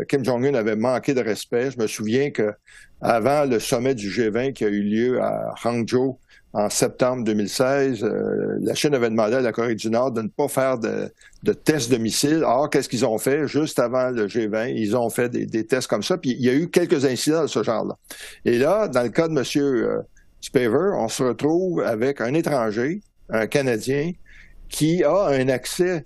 Kim 0.09 0.25
Jong-un 0.25 0.55
avait 0.55 0.77
manqué 0.77 1.14
de 1.14 1.20
respect. 1.20 1.70
Je 1.73 1.79
me 1.79 1.87
souviens 1.87 2.31
que 2.31 2.53
avant 3.01 3.45
le 3.45 3.59
sommet 3.59 3.95
du 3.95 4.11
G20 4.11 4.53
qui 4.53 4.65
a 4.65 4.69
eu 4.69 4.83
lieu 4.83 5.23
à 5.23 5.55
Hangzhou 5.65 6.19
en 6.53 6.69
septembre 6.69 7.23
2016, 7.25 8.03
euh, 8.03 8.59
la 8.61 8.75
Chine 8.75 8.93
avait 8.95 9.09
demandé 9.09 9.37
à 9.37 9.41
la 9.41 9.53
Corée 9.53 9.77
du 9.77 9.89
Nord 9.89 10.11
de 10.11 10.23
ne 10.23 10.29
pas 10.29 10.49
faire 10.49 10.79
de, 10.79 11.13
tests 11.53 11.93
de 11.93 11.97
missiles. 11.97 12.43
Or, 12.45 12.69
qu'est-ce 12.69 12.89
qu'ils 12.89 13.07
ont 13.07 13.19
fait? 13.19 13.47
Juste 13.47 13.79
avant 13.79 14.11
le 14.11 14.27
G20? 14.27 14.75
Ils 14.75 14.97
ont 14.97 15.09
fait 15.11 15.29
des, 15.29 15.67
tests 15.67 15.87
comme 15.87 16.03
ça, 16.03 16.19
puis 16.19 16.31
il 16.31 16.45
y 16.45 16.51
a 16.51 16.55
eu 16.55 16.69
quelques 16.69 17.05
incidents 17.05 17.43
de 17.43 17.47
ce 17.47 17.63
genre-là. 17.63 17.97
Et 18.45 18.59
là, 18.59 18.89
dans 18.89 19.03
le 19.03 19.11
cas 19.11 19.29
de 19.29 19.39
M. 19.39 19.45
Euh, 19.57 20.03
Spaver, 20.41 20.91
on 20.97 21.09
se 21.09 21.23
retrouve 21.23 21.83
avec 21.83 22.21
un 22.21 22.35
étranger, 22.35 23.01
un 23.29 23.47
Canadien, 23.47 24.11
qui 24.69 25.05
a 25.05 25.27
un 25.27 25.49
accès 25.49 26.03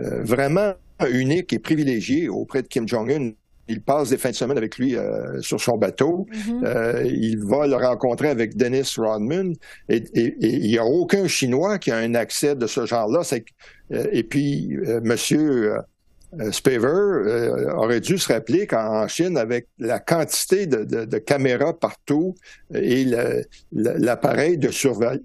euh, 0.00 0.22
vraiment 0.22 0.74
unique 1.10 1.54
et 1.54 1.58
privilégié 1.58 2.28
auprès 2.28 2.60
de 2.60 2.68
Kim 2.68 2.86
Jong-un, 2.86 3.32
il 3.70 3.80
passe 3.80 4.10
des 4.10 4.18
fins 4.18 4.30
de 4.30 4.34
semaine 4.34 4.58
avec 4.58 4.78
lui 4.78 4.96
euh, 4.96 5.40
sur 5.40 5.60
son 5.60 5.76
bateau. 5.76 6.26
Mm-hmm. 6.30 6.64
Euh, 6.64 7.04
il 7.04 7.38
va 7.38 7.66
le 7.66 7.76
rencontrer 7.76 8.28
avec 8.28 8.56
Dennis 8.56 8.94
Rodman. 8.96 9.54
Et, 9.88 10.02
il 10.14 10.68
n'y 10.68 10.78
a 10.78 10.84
aucun 10.84 11.26
Chinois 11.28 11.78
qui 11.78 11.90
a 11.90 11.96
un 11.96 12.14
accès 12.14 12.54
de 12.56 12.66
ce 12.66 12.84
genre-là. 12.84 13.22
Euh, 13.92 14.06
et 14.12 14.24
puis, 14.24 14.76
Monsieur 15.02 15.74
Spaver 16.52 17.68
aurait 17.76 18.00
dû 18.00 18.18
se 18.18 18.32
rappeler 18.32 18.66
qu'en 18.66 19.06
Chine, 19.08 19.36
avec 19.36 19.66
la 19.78 19.98
quantité 19.98 20.66
de, 20.66 21.18
caméras 21.18 21.78
partout 21.78 22.34
et 22.74 23.04
l'appareil 23.72 24.56
de, 24.58 24.70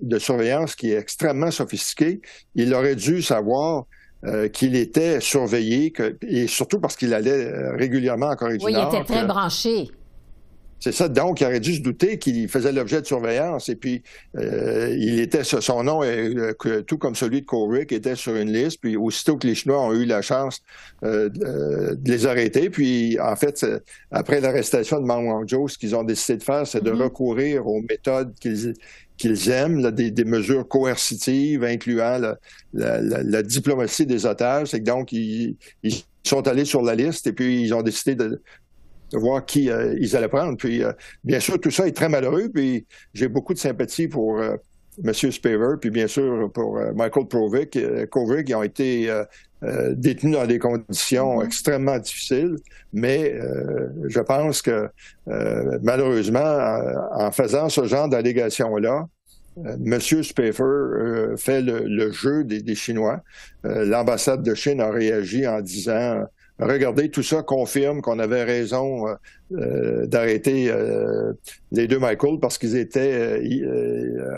de 0.02 0.20
surveillance 0.20 0.76
qui 0.76 0.92
est 0.92 0.98
extrêmement 0.98 1.52
sophistiqué, 1.52 2.22
il 2.56 2.74
aurait 2.74 2.96
dû 2.96 3.22
savoir 3.22 3.86
euh, 4.24 4.48
qu'il 4.48 4.76
était 4.76 5.20
surveillé, 5.20 5.94
et 6.28 6.48
surtout 6.48 6.80
parce 6.80 6.96
qu'il 6.96 7.14
allait 7.14 7.46
euh, 7.46 7.76
régulièrement 7.76 8.28
en 8.28 8.36
Corée 8.36 8.58
du 8.58 8.66
Nord. 8.66 8.74
Oui, 8.74 8.90
il 8.92 8.96
était 8.96 9.06
très 9.06 9.26
branché. 9.26 9.92
C'est 10.80 10.92
ça. 10.92 11.08
Donc, 11.10 11.42
il 11.42 11.46
aurait 11.46 11.60
dû 11.60 11.76
se 11.76 11.82
douter 11.82 12.18
qu'il 12.18 12.48
faisait 12.48 12.72
l'objet 12.72 13.02
de 13.02 13.06
surveillance. 13.06 13.70
Et 13.70 13.76
puis, 13.76 14.04
euh, 14.38 14.96
il 14.98 15.20
était 15.20 15.44
son 15.44 15.84
nom, 15.84 16.02
tout 16.86 16.98
comme 16.98 17.16
celui 17.16 17.42
de 17.42 17.46
Korik, 17.46 17.92
était 17.92 18.16
sur 18.16 18.36
une 18.36 18.52
liste. 18.52 18.80
Puis, 18.82 18.98
aussitôt 18.98 19.38
que 19.38 19.48
les 19.48 19.56
Chinois 19.56 19.82
ont 19.82 19.94
eu 19.94 20.06
la 20.06 20.22
chance 20.22 20.62
de 21.02 21.98
les 22.04 22.26
arrêter, 22.26 22.70
puis, 22.70 23.20
en 23.20 23.36
fait, 23.36 23.66
après 24.12 24.42
l'arrestation 24.42 25.00
de 25.00 25.06
Mang 25.06 25.26
Wangzhou, 25.26 25.68
ce 25.68 25.78
qu'ils 25.78 25.96
ont 25.96 26.04
décidé 26.04 26.40
de 26.40 26.44
faire, 26.44 26.68
c'est 26.68 26.84
de 26.84 26.92
mm-hmm. 26.92 27.04
recourir 27.04 27.68
aux 27.68 27.82
méthodes 27.82 28.34
qu'ils 28.40 28.74
qu'ils 29.18 29.50
aiment, 29.50 29.92
des, 29.92 30.26
mesures 30.26 30.68
coercitives 30.68 31.64
incluant 31.64 32.20
la, 32.74 33.44
diplomatie 33.44 34.06
des 34.06 34.26
otages. 34.26 34.72
Que 34.72 34.78
donc, 34.78 35.12
ils, 35.12 35.58
sont 36.24 36.48
allés 36.48 36.66
sur 36.66 36.82
la 36.82 36.96
liste 36.96 37.28
et 37.28 37.34
puis 37.34 37.62
ils 37.62 37.74
ont 37.74 37.84
décidé 37.84 38.16
de, 38.16 38.42
voir 39.14 39.46
qui 39.46 39.70
euh, 39.70 39.96
ils 40.00 40.16
allaient 40.16 40.28
prendre. 40.28 40.58
Puis, 40.58 40.84
euh, 40.84 40.92
bien 41.24 41.40
sûr, 41.40 41.60
tout 41.60 41.72
ça 41.72 41.88
est 41.88 41.96
très 41.96 42.10
malheureux. 42.10 42.50
Puis, 42.54 42.86
j'ai 43.14 43.28
beaucoup 43.28 43.54
de 43.54 43.60
sympathie 43.60 44.08
pour 44.08 44.40
euh, 44.40 44.56
M. 45.04 45.14
Spaver, 45.14 45.76
puis 45.80 45.90
bien 45.90 46.08
sûr 46.08 46.50
pour 46.54 46.80
Michael 46.96 47.28
Kovic, 47.28 47.78
Kovic, 48.10 48.56
ont 48.56 48.64
été 48.64 49.12
détenus 49.94 50.36
dans 50.36 50.46
des 50.46 50.60
conditions 50.60 51.40
mm-hmm. 51.40 51.46
extrêmement 51.46 51.98
difficiles. 51.98 52.56
Mais 52.94 53.36
je 54.08 54.20
pense 54.20 54.62
que, 54.62 54.90
malheureusement, 55.82 56.80
en, 57.12 57.32
faisant 57.32 57.70
ce 57.70 57.86
genre 57.86 58.08
d'allégations-là, 58.08 59.08
M. 59.58 60.00
Spaver 60.00 61.36
fait 61.38 61.62
le, 61.62 62.12
jeu 62.12 62.44
des, 62.44 62.62
des 62.62 62.76
Chinois. 62.76 63.22
L'ambassade 63.64 64.44
de 64.44 64.54
Chine 64.54 64.82
a 64.82 64.90
réagi 64.90 65.48
en 65.48 65.62
disant 65.62 66.26
regardez, 66.60 67.10
tout 67.10 67.24
ça 67.24 67.44
confirme 67.44 68.02
qu'on 68.02 68.20
avait 68.20 68.44
raison 68.44 69.08
euh, 69.08 69.16
euh, 69.54 70.06
d'arrêter 70.06 70.70
euh, 70.70 71.34
les 71.72 71.88
deux 71.88 72.00
Michael 72.00 72.40
parce 72.40 72.58
qu'ils 72.58 72.78
étaient 72.78 73.42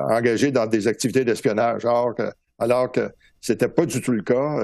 engagés 0.09 0.51
dans 0.51 0.65
des 0.65 0.87
activités 0.87 1.23
d'espionnage, 1.25 1.85
alors 1.85 2.15
que, 2.15 2.23
alors 2.59 2.91
que 2.91 3.09
c'était 3.47 3.67
pas 3.67 3.85
du 3.85 4.01
tout 4.01 4.11
le 4.11 4.21
cas. 4.21 4.57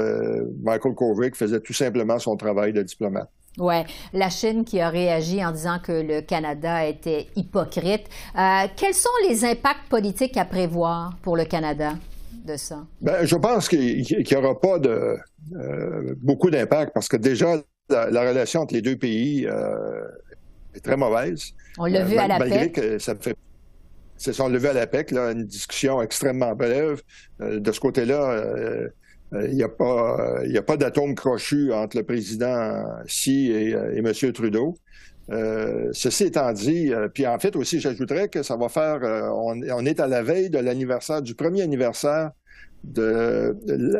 Michael 0.61 0.93
Kovic 0.93 1.35
faisait 1.35 1.59
tout 1.59 1.73
simplement 1.73 2.19
son 2.19 2.35
travail 2.35 2.73
de 2.73 2.81
diplomate. 2.81 3.29
Oui, 3.57 3.75
la 4.13 4.29
Chine 4.29 4.65
qui 4.65 4.79
a 4.79 4.89
réagi 4.89 5.43
en 5.45 5.51
disant 5.51 5.77
que 5.79 5.91
le 5.91 6.21
Canada 6.21 6.85
était 6.85 7.27
hypocrite. 7.35 8.03
quels 8.33 8.93
sont 8.93 9.09
les 9.27 9.45
impacts 9.45 9.87
politiques 9.89 10.37
à 10.37 10.45
prévoir 10.45 11.17
pour 11.21 11.37
le 11.37 11.45
Canada? 11.45 11.93
de 12.45 12.57
ça? 12.57 12.85
Ben, 13.01 13.25
je 13.25 13.35
pense 13.35 13.69
qu'il 13.69 14.01
n'y 14.01 14.35
aura 14.35 14.59
pas 14.59 14.79
de, 14.79 15.17
euh, 15.55 16.15
beaucoup 16.21 16.49
d'impact 16.49 16.93
parce 16.93 17.07
que 17.07 17.17
déjà, 17.17 17.61
la, 17.89 18.05
relation 18.05 18.61
entre 18.61 18.73
les 18.73 18.81
deux 18.81 18.97
pays 18.97 19.45
euh, 19.47 20.07
est 20.75 20.79
très 20.79 20.97
mauvaise. 20.97 21.53
On 21.77 21.85
l'a 21.85 22.03
vu 22.03 22.15
euh, 22.15 22.21
à 22.21 22.27
la 22.27 22.39
malgré 22.39 22.71
que 22.71 22.99
ça 22.99 23.15
fait 23.15 23.35
c'est 24.23 24.33
son 24.33 24.47
levé 24.47 24.69
à 24.69 24.73
la 24.73 24.87
PEC, 24.87 25.11
là, 25.11 25.31
une 25.31 25.45
discussion 25.45 26.01
extrêmement 26.01 26.55
brève. 26.55 27.01
de 27.39 27.71
ce 27.71 27.79
côté-là, 27.79 28.45
il 29.33 29.55
n'y 29.55 29.63
a 29.63 29.69
pas, 29.69 30.39
a 30.41 30.61
pas 30.61 30.77
d'atome 30.77 31.13
crochu 31.13 31.73
entre 31.73 31.97
le 31.97 32.03
président 32.03 32.85
Xi 33.05 33.51
et, 33.51 33.71
M. 33.71 34.11
Trudeau. 34.31 34.77
ceci 35.91 36.23
étant 36.23 36.53
dit, 36.53 36.91
puis 37.13 37.27
en 37.27 37.37
fait 37.37 37.55
aussi, 37.57 37.81
j'ajouterais 37.81 38.29
que 38.29 38.43
ça 38.43 38.55
va 38.55 38.69
faire, 38.69 39.01
on, 39.35 39.61
on, 39.61 39.85
est 39.85 39.99
à 39.99 40.07
la 40.07 40.23
veille 40.23 40.49
de 40.49 40.59
l'anniversaire, 40.59 41.21
du 41.21 41.35
premier 41.35 41.61
anniversaire 41.61 42.31
de 42.83 43.57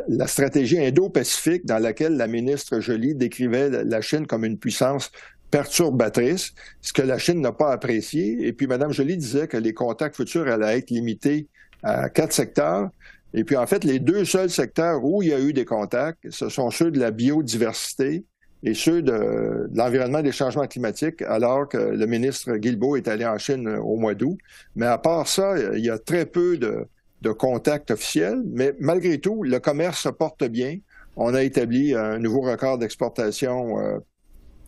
la 0.10 0.28
stratégie 0.28 0.80
indo-pacifique 0.80 1.66
dans 1.66 1.80
laquelle 1.80 2.18
la 2.18 2.28
ministre 2.28 2.80
Joly 2.80 3.16
décrivait 3.16 3.70
la 3.70 4.02
Chine 4.02 4.28
comme 4.28 4.44
une 4.44 4.58
puissance 4.58 5.12
perturbatrice, 5.54 6.56
ce 6.82 6.94
que 6.94 7.04
la 7.04 7.20
Chine 7.20 7.40
n'a 7.40 7.52
pas 7.52 7.72
apprécié. 7.72 8.48
Et 8.48 8.54
puis 8.54 8.66
Mme 8.66 8.92
Joly 8.92 9.18
disait 9.18 9.48
que 9.48 9.56
les 9.56 9.76
contacts 9.76 10.16
futurs 10.16 10.48
allaient 10.48 10.80
être 10.80 10.90
limités 10.90 11.48
à 11.84 12.10
quatre 12.10 12.34
secteurs. 12.34 12.90
Et 13.36 13.44
puis 13.44 13.56
en 13.56 13.68
fait, 13.68 13.84
les 13.84 14.00
deux 14.00 14.26
seuls 14.26 14.50
secteurs 14.50 15.06
où 15.06 15.22
il 15.22 15.30
y 15.30 15.34
a 15.34 15.40
eu 15.40 15.54
des 15.54 15.64
contacts, 15.64 16.28
ce 16.32 16.50
sont 16.50 16.72
ceux 16.72 16.90
de 16.90 17.00
la 17.00 17.12
biodiversité 17.12 18.26
et 18.64 18.74
ceux 18.74 19.04
de, 19.04 19.70
l'environnement 19.76 20.24
des 20.24 20.32
changements 20.32 20.66
climatiques, 20.66 21.22
alors 21.22 21.70
que 21.70 21.78
le 21.78 22.06
ministre 22.08 22.56
Guilbeault 22.56 22.96
est 22.96 23.08
allé 23.08 23.24
en 23.24 23.38
Chine 23.38 23.68
au 23.68 23.98
mois 23.98 24.16
d'août. 24.16 24.40
Mais 24.76 24.88
à 24.88 24.98
part 24.98 25.28
ça, 25.28 25.54
il 25.76 25.86
y 25.86 25.92
a 25.92 26.00
très 26.00 26.26
peu 26.26 26.58
de, 26.58 26.88
de 27.22 27.32
contact 27.32 27.92
officiel, 27.92 28.42
mais 28.48 28.74
malgré 28.80 29.20
tout, 29.20 29.44
le 29.44 29.60
commerce 29.60 30.02
se 30.02 30.10
porte 30.10 30.46
bien. 30.46 30.78
On 31.16 31.36
a 31.36 31.44
établi 31.44 31.94
un 31.94 32.18
nouveau 32.18 32.42
record 32.42 32.80
d'exportation 32.80 33.80
euh, 33.80 34.00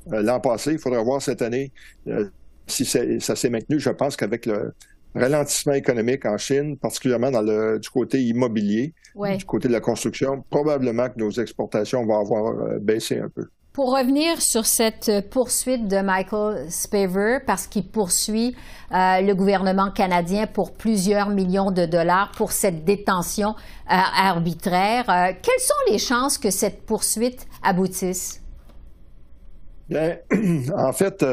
l'an 0.07 0.39
passé. 0.39 0.73
Il 0.73 0.79
faudra 0.79 1.01
voir 1.03 1.21
cette 1.21 1.41
année 1.41 1.71
euh, 2.07 2.25
si 2.67 2.85
ça 2.85 3.35
s'est 3.35 3.49
maintenu. 3.49 3.79
Je 3.79 3.89
pense 3.89 4.15
qu'avec 4.15 4.45
le 4.45 4.73
ralentissement 5.13 5.73
économique 5.73 6.25
en 6.25 6.37
Chine, 6.37 6.77
particulièrement 6.77 7.31
dans 7.31 7.41
le, 7.41 7.79
du 7.79 7.89
côté 7.89 8.21
immobilier, 8.21 8.93
du 9.15 9.45
côté 9.45 9.67
de 9.67 9.73
la 9.73 9.79
construction, 9.79 10.43
probablement 10.49 11.09
que 11.09 11.19
nos 11.19 11.31
exportations 11.31 12.05
vont 12.05 12.19
avoir 12.19 12.79
baissé 12.79 13.19
un 13.19 13.29
peu. 13.29 13.45
Pour 13.75 13.93
revenir 13.93 14.41
sur 14.41 14.65
cette 14.65 15.29
poursuite 15.29 15.89
de 15.89 15.97
Michael 15.97 16.71
Spaver, 16.71 17.39
parce 17.45 17.67
qu'il 17.67 17.85
poursuit 17.85 18.55
euh, 18.93 19.19
le 19.19 19.33
gouvernement 19.33 19.91
canadien 19.91 20.47
pour 20.47 20.71
plusieurs 20.71 21.27
millions 21.27 21.71
de 21.71 21.85
dollars 21.85 22.31
pour 22.37 22.53
cette 22.53 22.85
détention 22.85 23.49
euh, 23.49 23.53
arbitraire, 23.89 25.09
euh, 25.09 25.33
quelles 25.41 25.59
sont 25.59 25.91
les 25.91 25.97
chances 25.97 26.37
que 26.37 26.51
cette 26.51 26.85
poursuite 26.85 27.47
aboutisse? 27.63 28.41
Bien, 29.89 30.17
en 30.75 30.93
fait, 30.93 31.25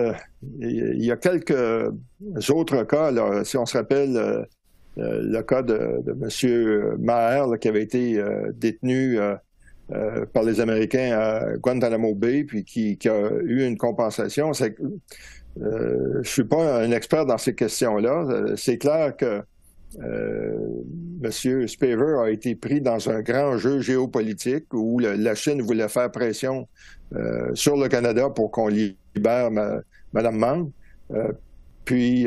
il 0.61 1.05
y 1.05 1.11
a 1.11 1.17
quelques 1.17 1.93
autres 2.51 2.83
cas. 2.85 3.45
si 3.45 3.57
on 3.57 3.67
se 3.67 3.77
rappelle 3.79 4.47
le 4.97 5.41
cas 5.43 5.63
de, 5.63 6.03
M. 6.07 6.97
Maher 6.99 7.59
qui 7.59 7.69
avait 7.69 7.83
été 7.83 8.23
détenu 8.55 9.19
euh, 9.95 10.25
par 10.27 10.43
les 10.45 10.61
Américains 10.61 11.19
à 11.19 11.57
Guantanamo 11.57 12.15
Bay, 12.15 12.45
puis 12.45 12.65
qui, 12.65 12.97
a 13.09 13.31
eu 13.43 13.67
une 13.67 13.77
compensation. 13.77 14.53
Euh, 15.61 16.21
je 16.23 16.29
suis 16.29 16.45
pas 16.45 16.83
un 16.83 16.93
expert 16.93 17.27
dans 17.27 17.37
ces 17.37 17.55
questions-là. 17.55 18.25
Euh, 18.29 18.57
c'est 18.57 18.79
clair 18.79 19.15
que 19.17 19.43
euh, 20.01 20.83
M. 21.23 21.67
Spaver 21.69 22.21
a 22.23 22.31
été 22.31 22.55
pris 22.55 22.81
dans 22.81 23.09
un 23.09 23.21
grand 23.21 23.59
jeu 23.59 23.81
géopolitique 23.81 24.73
où 24.73 24.99
la 24.99 25.35
Chine 25.35 25.63
voulait 25.63 25.89
faire 25.89 26.11
pression 26.11 26.69
sur 27.55 27.77
le 27.77 27.89
Canada 27.89 28.31
pour 28.31 28.51
qu'on 28.51 28.69
libère 28.69 29.51
Mme 30.13 30.37
Mang. 30.37 30.71
puis, 31.85 32.27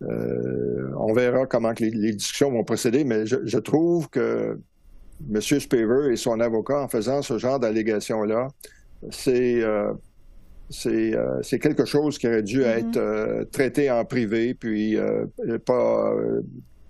on 0.00 1.12
verra 1.12 1.46
comment 1.46 1.72
les, 1.78 2.12
discussions 2.12 2.50
vont 2.50 2.64
procéder, 2.64 3.04
mais 3.04 3.26
je 3.26 3.58
trouve 3.58 4.08
que 4.08 4.58
M. 5.30 5.40
Spaver 5.40 6.12
et 6.12 6.16
son 6.16 6.40
avocat 6.40 6.80
en 6.80 6.88
faisant 6.88 7.22
ce 7.22 7.38
genre 7.38 7.60
d'allégations-là, 7.60 8.48
c'est 9.10 9.62
euh, 10.86 10.90
euh, 10.90 11.38
c'est 11.42 11.58
quelque 11.58 11.84
chose 11.84 12.18
qui 12.18 12.26
aurait 12.26 12.42
dû 12.42 12.60
mm-hmm. 12.60 12.78
être 12.78 12.96
euh, 12.96 13.44
traité 13.44 13.90
en 13.90 14.04
privé, 14.04 14.54
puis 14.54 14.96
pas, 15.64 16.14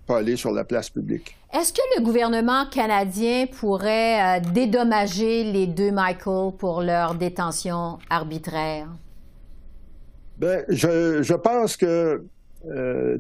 pas 0.07 0.19
aller 0.19 0.37
sur 0.37 0.53
la 0.53 0.65
place 0.65 0.91
publique. 0.91 1.37
Est-ce 1.53 1.73
que 1.73 1.81
le 1.99 2.05
gouvernement 2.05 2.65
canadien 2.71 3.47
pourrait 3.47 4.41
dédommager 4.55 5.45
les 5.45 5.67
deux 5.67 5.91
Michael 5.91 6.53
pour 6.57 6.83
leur 6.83 7.15
détention 7.15 7.99
arbitraire? 8.09 8.89
Bien, 10.39 10.63
je, 10.69 11.23
je 11.23 11.35
pense 11.35 11.77
que 11.77 12.25
euh, 12.71 13.19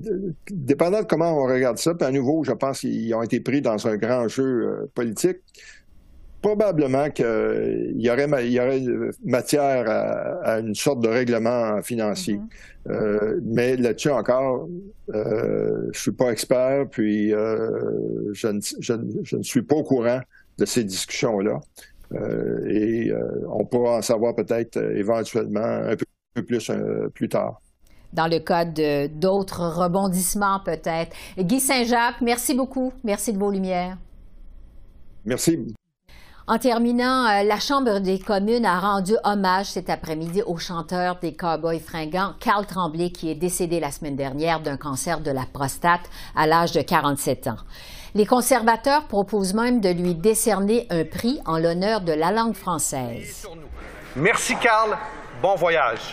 dépendant 0.50 1.00
de 1.00 1.06
comment 1.06 1.32
on 1.32 1.46
regarde 1.46 1.78
ça, 1.78 1.94
puis 1.94 2.06
à 2.06 2.10
nouveau, 2.10 2.44
je 2.44 2.52
pense 2.52 2.80
qu'ils 2.80 3.12
ont 3.14 3.22
été 3.22 3.40
pris 3.40 3.60
dans 3.60 3.86
un 3.88 3.96
grand 3.96 4.28
jeu 4.28 4.44
euh, 4.44 4.90
politique. 4.94 5.38
Probablement 6.42 7.08
qu'il 7.10 7.94
y 7.96 8.10
aurait, 8.10 8.26
il 8.46 8.52
y 8.52 8.60
aurait 8.60 8.82
matière 9.24 9.88
à, 9.88 10.58
une 10.58 10.74
sorte 10.74 11.00
de 11.00 11.08
règlement 11.08 11.80
financier. 11.82 12.34
Mm-hmm. 12.34 12.90
euh, 12.92 13.40
mais 13.44 13.76
là-dessus 13.76 14.10
encore, 14.10 14.68
euh, 15.14 15.88
je 15.92 16.00
suis 16.00 16.12
pas 16.12 16.30
expert, 16.30 16.88
puis 16.90 17.32
euh, 17.32 18.32
je 18.32 18.48
ne, 18.48 18.60
je, 18.60 18.94
je, 19.22 19.36
ne, 19.36 19.42
suis 19.42 19.62
pas 19.62 19.76
au 19.76 19.84
courant 19.84 20.20
de 20.58 20.64
ces 20.64 20.82
discussions-là. 20.82 21.60
et 22.68 23.12
on 23.48 23.64
pourra 23.64 23.98
en 23.98 24.02
savoir 24.02 24.34
peut-être 24.34 24.76
éventuellement 24.76 25.60
un 25.60 25.96
peu 25.96 26.42
plus 26.42 26.70
plus 27.14 27.28
tard 27.28 27.62
dans 28.12 28.26
le 28.26 28.38
cas 28.38 28.64
d'autres 28.64 29.66
rebondissements 29.68 30.60
peut-être. 30.60 31.16
Guy 31.38 31.60
Saint-Jacques, 31.60 32.20
merci 32.20 32.54
beaucoup. 32.54 32.92
Merci 33.04 33.32
de 33.32 33.38
vos 33.38 33.50
lumières. 33.50 33.96
Merci. 35.24 35.74
En 36.48 36.58
terminant, 36.58 37.24
euh, 37.24 37.44
la 37.44 37.60
Chambre 37.60 38.00
des 38.00 38.18
communes 38.18 38.66
a 38.66 38.80
rendu 38.80 39.14
hommage 39.22 39.66
cet 39.66 39.88
après-midi 39.88 40.42
au 40.42 40.56
chanteur 40.56 41.16
des 41.20 41.34
Cowboys 41.34 41.78
fringants, 41.78 42.34
Carl 42.40 42.66
Tremblay, 42.66 43.10
qui 43.10 43.30
est 43.30 43.36
décédé 43.36 43.78
la 43.78 43.92
semaine 43.92 44.16
dernière 44.16 44.58
d'un 44.58 44.76
cancer 44.76 45.20
de 45.20 45.30
la 45.30 45.44
prostate 45.52 46.10
à 46.34 46.48
l'âge 46.48 46.72
de 46.72 46.82
47 46.82 47.46
ans. 47.46 47.56
Les 48.14 48.26
conservateurs 48.26 49.04
proposent 49.04 49.54
même 49.54 49.80
de 49.80 49.90
lui 49.90 50.16
décerner 50.16 50.88
un 50.90 51.04
prix 51.04 51.38
en 51.46 51.58
l'honneur 51.58 52.00
de 52.00 52.12
la 52.12 52.32
langue 52.32 52.54
française. 52.54 53.46
Merci, 54.16 54.56
Carl. 54.56 54.98
Bon 55.40 55.54
voyage. 55.54 56.12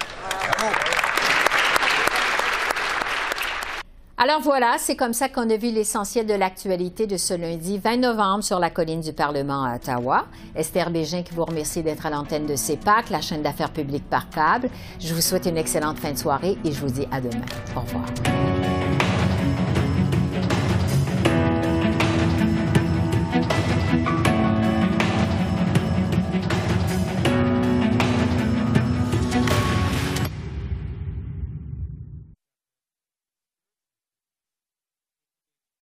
Alors 4.21 4.41
voilà, 4.41 4.75
c'est 4.77 4.97
comme 4.97 5.13
ça 5.13 5.29
qu'on 5.29 5.49
a 5.49 5.55
vu 5.55 5.71
l'essentiel 5.71 6.25
de 6.25 6.33
l'actualité 6.33 7.07
de 7.07 7.15
ce 7.15 7.33
lundi 7.33 7.77
20 7.77 7.95
novembre 7.95 8.43
sur 8.43 8.59
la 8.59 8.69
colline 8.69 8.99
du 8.99 9.13
Parlement 9.13 9.63
à 9.63 9.77
Ottawa. 9.77 10.25
Esther 10.57 10.91
Bégin 10.91 11.23
qui 11.23 11.33
vous 11.33 11.45
remercie 11.45 11.83
d'être 11.83 12.05
à 12.05 12.09
l'antenne 12.09 12.45
de 12.45 12.57
CEPAC, 12.57 13.11
la 13.11 13.21
chaîne 13.21 13.43
d'affaires 13.43 13.71
publiques 13.71 14.09
par 14.09 14.29
câble. 14.29 14.69
Je 14.99 15.13
vous 15.13 15.21
souhaite 15.21 15.45
une 15.45 15.57
excellente 15.57 15.99
fin 15.99 16.11
de 16.11 16.17
soirée 16.17 16.57
et 16.65 16.71
je 16.73 16.81
vous 16.81 16.91
dis 16.91 17.07
à 17.13 17.21
demain. 17.21 17.45
Au 17.77 17.79
revoir. 17.79 18.03